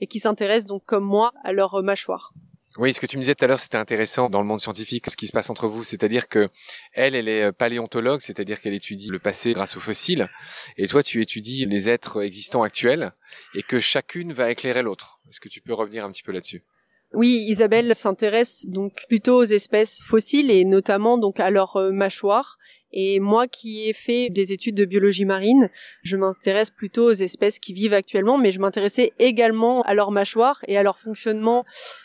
[0.00, 2.32] et qui s'intéresse donc comme moi à leur mâchoire.
[2.76, 5.08] Oui, ce que tu me disais tout à l'heure, c'était intéressant dans le monde scientifique,
[5.08, 6.48] ce qui se passe entre vous, c'est-à-dire que
[6.92, 10.28] elle, elle est paléontologue, c'est-à-dire qu'elle étudie le passé grâce aux fossiles,
[10.76, 13.12] et toi, tu étudies les êtres existants actuels,
[13.54, 15.20] et que chacune va éclairer l'autre.
[15.30, 16.64] Est-ce que tu peux revenir un petit peu là-dessus?
[17.12, 22.58] Oui, Isabelle s'intéresse donc plutôt aux espèces fossiles et notamment donc à leur mâchoire
[22.96, 25.68] et moi qui ai fait des études de biologie marine,
[26.04, 30.60] je m'intéresse plutôt aux espèces qui vivent actuellement, mais je m'intéressais également à leur mâchoire
[30.68, 31.64] et à leur fonctionnement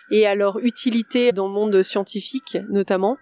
[0.10, 3.18] et à leur utilité dans le monde scientifique notamment.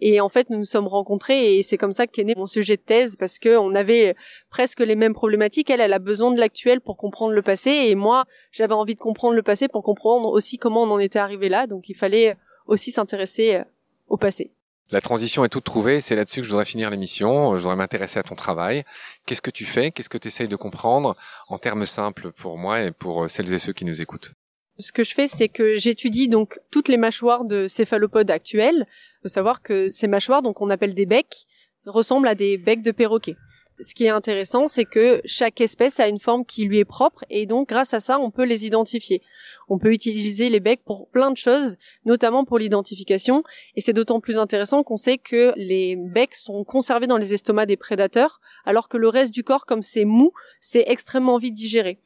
[0.00, 2.76] Et en fait, nous nous sommes rencontrés et c'est comme ça qu'est né mon sujet
[2.76, 4.16] de thèse parce que on avait
[4.50, 5.70] presque les mêmes problématiques.
[5.70, 9.00] Elle, elle a besoin de l'actuel pour comprendre le passé et moi, j'avais envie de
[9.00, 11.68] comprendre le passé pour comprendre aussi comment on en était arrivé là.
[11.68, 13.62] Donc, il fallait aussi s'intéresser
[14.08, 14.53] au passé.
[14.90, 18.18] La transition est toute trouvée, c'est là-dessus que je voudrais finir l'émission, je voudrais m'intéresser
[18.18, 18.84] à ton travail.
[19.24, 19.90] Qu'est-ce que tu fais?
[19.90, 21.16] Qu'est-ce que tu essayes de comprendre
[21.48, 24.32] en termes simples pour moi et pour celles et ceux qui nous écoutent?
[24.78, 28.86] Ce que je fais, c'est que j'étudie donc toutes les mâchoires de céphalopodes actuels.
[28.88, 31.46] Il faut savoir que ces mâchoires, donc on appelle des becs,
[31.86, 33.36] ressemblent à des becs de perroquet
[33.80, 37.24] ce qui est intéressant, c'est que chaque espèce a une forme qui lui est propre
[37.30, 39.20] et donc grâce à ça, on peut les identifier.
[39.68, 43.42] On peut utiliser les becs pour plein de choses, notamment pour l'identification.
[43.74, 47.68] Et c'est d'autant plus intéressant qu'on sait que les becs sont conservés dans les estomacs
[47.68, 52.00] des prédateurs, alors que le reste du corps, comme c'est mou, c'est extrêmement vite digéré.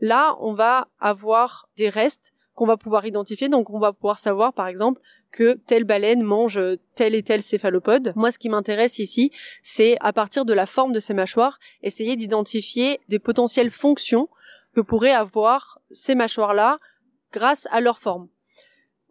[0.00, 3.48] Là, on va avoir des restes qu'on va pouvoir identifier.
[3.48, 5.00] Donc, on va pouvoir savoir, par exemple,
[5.30, 6.60] que telle baleine mange
[6.94, 8.12] tel et tel céphalopode.
[8.16, 9.30] Moi, ce qui m'intéresse ici,
[9.62, 14.28] c'est à partir de la forme de ces mâchoires, essayer d'identifier des potentielles fonctions
[14.74, 16.78] que pourraient avoir ces mâchoires-là
[17.32, 18.28] grâce à leur forme.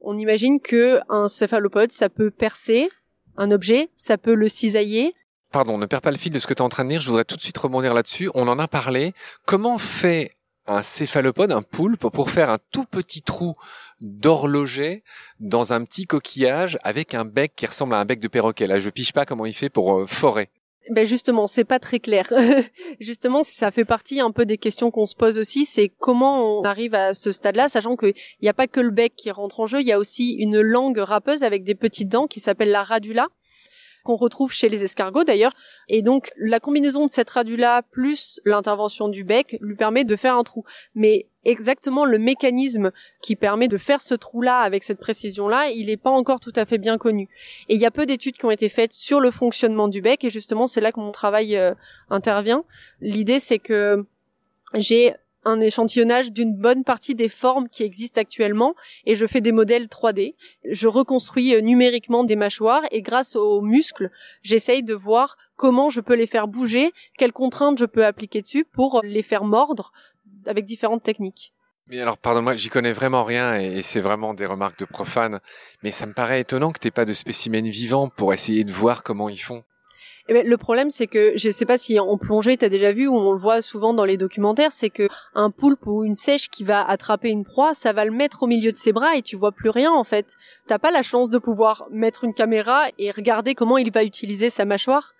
[0.02, 2.90] On imagine que un céphalopode, ça peut percer
[3.38, 5.14] un objet, ça peut le cisailler.
[5.52, 7.02] Pardon, ne perds pas le fil de ce que tu es en train de dire,
[7.02, 8.30] je voudrais tout de suite rebondir là-dessus.
[8.34, 9.14] On en a parlé.
[9.46, 10.32] Comment fait
[10.68, 13.56] un céphalopode, un poulpe, pour faire un tout petit trou
[14.02, 15.04] d'horloger
[15.40, 18.68] dans un petit coquillage avec un bec qui ressemble à un bec de perroquet.
[18.68, 20.50] Là, je piche pas comment il fait pour euh, forer.
[20.90, 22.32] Ben justement, c'est pas très clair.
[23.00, 26.64] justement, ça fait partie un peu des questions qu'on se pose aussi, c'est comment on
[26.64, 29.68] arrive à ce stade-là, sachant qu'il n'y a pas que le bec qui rentre en
[29.68, 32.84] jeu, il y a aussi une langue râpeuse avec des petites dents qui s'appelle la
[32.84, 33.28] radula,
[34.08, 35.52] qu'on retrouve chez les escargots d'ailleurs.
[35.89, 40.38] Et donc la combinaison de cette radula plus l'intervention du bec lui permet de faire
[40.38, 40.63] un trou.
[40.96, 42.91] Mais exactement le mécanisme
[43.22, 46.63] qui permet de faire ce trou-là avec cette précision-là, il n'est pas encore tout à
[46.65, 47.28] fait bien connu.
[47.67, 50.24] Et il y a peu d'études qui ont été faites sur le fonctionnement du bec
[50.24, 51.74] et justement c'est là que mon travail euh,
[52.10, 52.63] intervient.
[53.02, 54.06] L'idée c'est que
[54.74, 55.15] j'ai
[55.48, 59.86] un échantillonnage d'une bonne partie des formes qui existent actuellement et je fais des modèles
[59.86, 60.36] 3D.
[60.70, 64.12] Je reconstruis euh, numériquement des mâchoires et grâce aux muscles,
[64.44, 68.66] j'essaye de voir comment je peux les faire bouger, quelles contraintes je peux appliquer dessus
[68.66, 69.94] pour les faire mordre
[70.46, 71.54] avec différentes techniques.
[71.90, 75.40] Mais alors, pardonne-moi, j'y connais vraiment rien et c'est vraiment des remarques de profane.
[75.84, 79.04] Mais ça me paraît étonnant que t'aies pas de spécimens vivants pour essayer de voir
[79.04, 79.63] comment ils font.
[80.30, 83.08] Eh ben, le problème, c'est que je sais pas si en plongée, t'as déjà vu
[83.08, 86.50] ou on le voit souvent dans les documentaires, c'est que un poulpe ou une sèche
[86.50, 89.21] qui va attraper une proie, ça va le mettre au milieu de ses bras et
[89.21, 90.34] tu vois plus rien en fait.
[90.67, 94.50] T'as pas la chance de pouvoir mettre une caméra et regarder comment il va utiliser
[94.50, 95.13] sa mâchoire.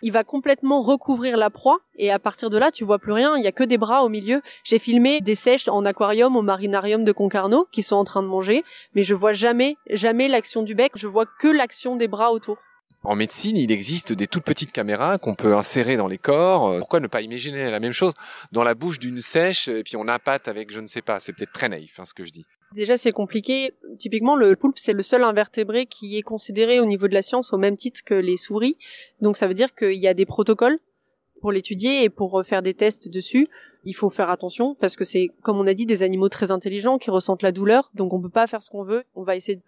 [0.00, 3.36] Il va complètement recouvrir la proie et à partir de là, tu vois plus rien.
[3.36, 4.40] Il y a que des bras au milieu.
[4.64, 8.28] J'ai filmé des sèches en aquarium au marinarium de Concarneau qui sont en train de
[8.28, 8.62] manger,
[8.94, 10.92] mais je vois jamais, jamais l'action du bec.
[10.94, 12.56] Je vois que l'action des bras autour.
[13.04, 16.78] En médecine, il existe des toutes petites caméras qu'on peut insérer dans les corps.
[16.78, 18.12] Pourquoi ne pas imaginer la même chose
[18.52, 21.20] dans la bouche d'une sèche et puis on appâte avec je ne sais pas.
[21.20, 22.44] C'est peut-être très naïf hein, ce que je dis.
[22.72, 23.72] Déjà, c'est compliqué.
[23.98, 27.52] Typiquement, le poulpe, c'est le seul invertébré qui est considéré au niveau de la science
[27.52, 28.76] au même titre que les souris.
[29.22, 30.78] Donc, ça veut dire qu'il y a des protocoles
[31.40, 33.48] pour l'étudier et pour faire des tests dessus.
[33.84, 36.98] Il faut faire attention parce que c'est, comme on a dit, des animaux très intelligents
[36.98, 37.90] qui ressentent la douleur.
[37.94, 39.04] Donc, on peut pas faire ce qu'on veut.
[39.14, 39.62] On va essayer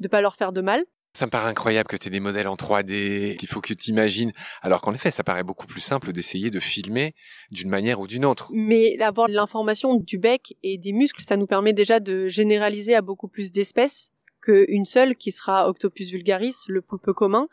[0.00, 0.84] de pas leur faire de mal.
[1.22, 3.90] Ça me paraît incroyable que tu aies des modèles en 3D, qu'il faut que tu
[3.90, 7.14] imagines, alors qu'en effet, ça paraît beaucoup plus simple d'essayer de filmer
[7.52, 8.50] d'une manière ou d'une autre.
[8.52, 13.02] Mais avoir l'information du bec et des muscles, ça nous permet déjà de généraliser à
[13.02, 14.10] beaucoup plus d'espèces
[14.40, 17.46] qu'une seule qui sera Octopus vulgaris, le poulpe commun.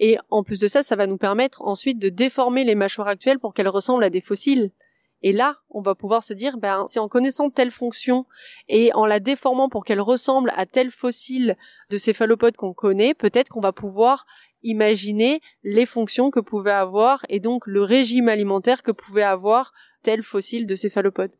[0.00, 3.38] Et en plus de ça, ça va nous permettre ensuite de déformer les mâchoires actuelles
[3.38, 4.70] pour qu'elles ressemblent à des fossiles.
[5.26, 8.26] Et là, on va pouvoir se dire, ben, si en connaissant telle fonction
[8.68, 11.56] et en la déformant pour qu'elle ressemble à tel fossile
[11.88, 14.26] de céphalopodes qu'on connaît, peut-être qu'on va pouvoir
[14.62, 19.72] imaginer les fonctions que pouvait avoir et donc le régime alimentaire que pouvait avoir
[20.02, 21.32] tel fossile de céphalopode.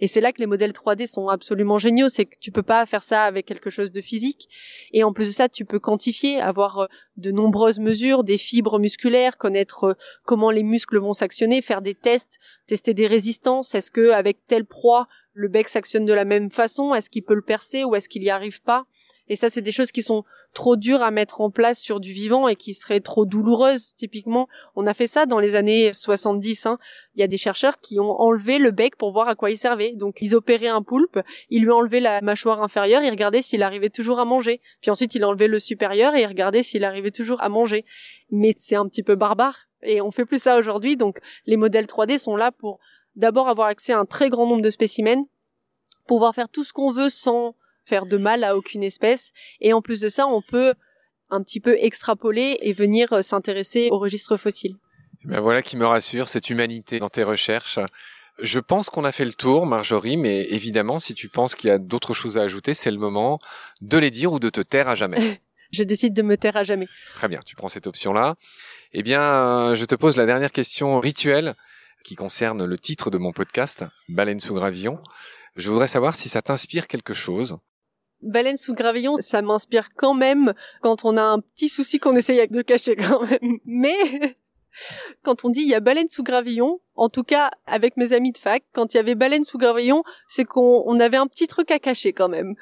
[0.00, 2.84] Et c'est là que les modèles 3D sont absolument géniaux, c'est que tu peux pas
[2.86, 4.48] faire ça avec quelque chose de physique.
[4.92, 6.86] Et en plus de ça, tu peux quantifier, avoir euh,
[7.16, 11.94] de nombreuses mesures, des fibres musculaires, connaître euh, comment les muscles vont s'actionner, faire des
[11.94, 13.74] tests, tester des résistances.
[13.74, 16.94] Est-ce que avec telle proie, le bec s'actionne de la même façon?
[16.94, 18.86] Est-ce qu'il peut le percer ou est-ce qu'il y arrive pas?
[19.28, 22.12] Et ça, c'est des choses qui sont trop dures à mettre en place sur du
[22.12, 23.94] vivant et qui seraient trop douloureuses.
[23.96, 26.66] Typiquement, on a fait ça dans les années 70.
[26.66, 26.78] Hein.
[27.14, 29.58] Il y a des chercheurs qui ont enlevé le bec pour voir à quoi il
[29.58, 29.92] servait.
[29.92, 31.20] Donc, ils opéraient un poulpe,
[31.50, 34.60] ils lui enlevaient la mâchoire inférieure, ils regardaient s'il arrivait toujours à manger.
[34.80, 37.84] Puis ensuite, ils enlevaient le supérieur et ils regardaient s'il arrivait toujours à manger.
[38.30, 39.66] Mais c'est un petit peu barbare.
[39.82, 40.96] Et on fait plus ça aujourd'hui.
[40.96, 42.78] Donc, les modèles 3D sont là pour
[43.16, 45.26] d'abord avoir accès à un très grand nombre de spécimens,
[46.06, 47.54] pouvoir faire tout ce qu'on veut sans
[47.84, 49.32] faire de mal à aucune espèce.
[49.60, 50.74] Et en plus de ça, on peut
[51.30, 54.76] un petit peu extrapoler et venir euh, s'intéresser au registre fossile.
[55.24, 57.78] Eh ben voilà qui me rassure, cette humanité dans tes recherches.
[58.40, 61.72] Je pense qu'on a fait le tour, Marjorie, mais évidemment, si tu penses qu'il y
[61.72, 63.38] a d'autres choses à ajouter, c'est le moment
[63.80, 65.40] de les dire ou de te taire à jamais.
[65.72, 66.88] je décide de me taire à jamais.
[67.14, 68.34] Très bien, tu prends cette option-là.
[68.92, 71.54] Eh bien, euh, je te pose la dernière question rituelle
[72.04, 75.00] qui concerne le titre de mon podcast, Baleine sous gravillon.
[75.56, 77.58] Je voudrais savoir si ça t'inspire quelque chose.
[78.24, 82.48] Baleine sous gravillon, ça m'inspire quand même quand on a un petit souci qu'on essaye
[82.48, 83.58] de cacher quand même.
[83.64, 83.96] Mais
[85.22, 88.32] quand on dit il y a baleine sous gravillon, en tout cas avec mes amis
[88.32, 91.70] de fac, quand il y avait baleine sous gravillon, c'est qu'on avait un petit truc
[91.70, 92.54] à cacher quand même.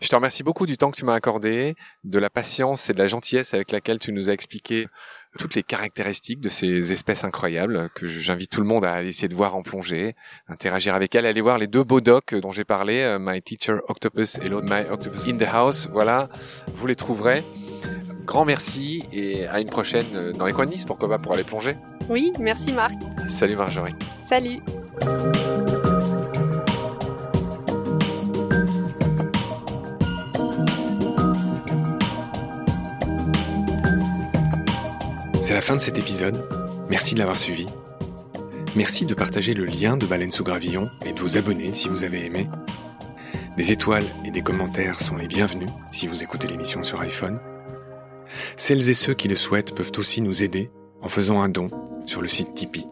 [0.00, 1.74] Je te remercie beaucoup du temps que tu m'as accordé,
[2.04, 4.88] de la patience et de la gentillesse avec laquelle tu nous as expliqué
[5.36, 9.34] toutes les caractéristiques de ces espèces incroyables que j'invite tout le monde à essayer de
[9.34, 10.14] voir en plongée,
[10.48, 13.78] interagir avec elles, aller voir les deux beaux docs dont j'ai parlé, euh, My Teacher
[13.88, 15.88] Octopus et l'autre My Octopus in the House.
[15.92, 16.28] Voilà,
[16.74, 17.44] vous les trouverez.
[18.24, 21.44] Grand merci et à une prochaine dans les coins de Nice, pourquoi pas pour aller
[21.44, 21.76] plonger.
[22.08, 22.94] Oui, merci Marc.
[23.28, 23.94] Salut Marjorie.
[24.20, 24.60] Salut.
[35.46, 36.44] C'est la fin de cet épisode.
[36.90, 37.66] Merci de l'avoir suivi.
[38.74, 42.02] Merci de partager le lien de Baleine sous Gravillon et de vous abonner si vous
[42.02, 42.48] avez aimé.
[43.56, 47.38] Des étoiles et des commentaires sont les bienvenus si vous écoutez l'émission sur iPhone.
[48.56, 50.68] Celles et ceux qui le souhaitent peuvent aussi nous aider
[51.00, 51.68] en faisant un don
[52.06, 52.88] sur le site Tipeee.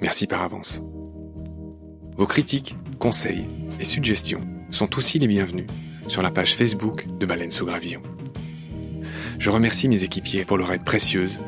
[0.00, 0.82] Merci par avance.
[2.14, 5.66] Vos critiques, conseils et suggestions sont aussi les bienvenus
[6.08, 8.02] sur la page Facebook de Baleine sous Gravillon.
[9.38, 11.38] Je remercie mes équipiers pour leur aide précieuse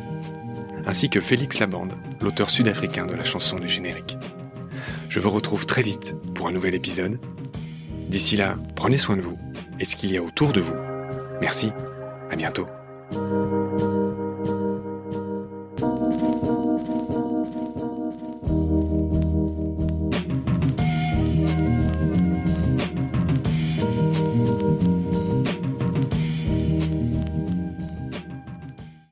[0.87, 4.17] ainsi que Félix Labande, l'auteur sud-africain de la chanson du générique.
[5.09, 7.19] Je vous retrouve très vite pour un nouvel épisode.
[8.09, 9.39] D'ici là, prenez soin de vous
[9.79, 10.77] et de ce qu'il y a autour de vous.
[11.41, 11.73] Merci,
[12.31, 12.67] à bientôt.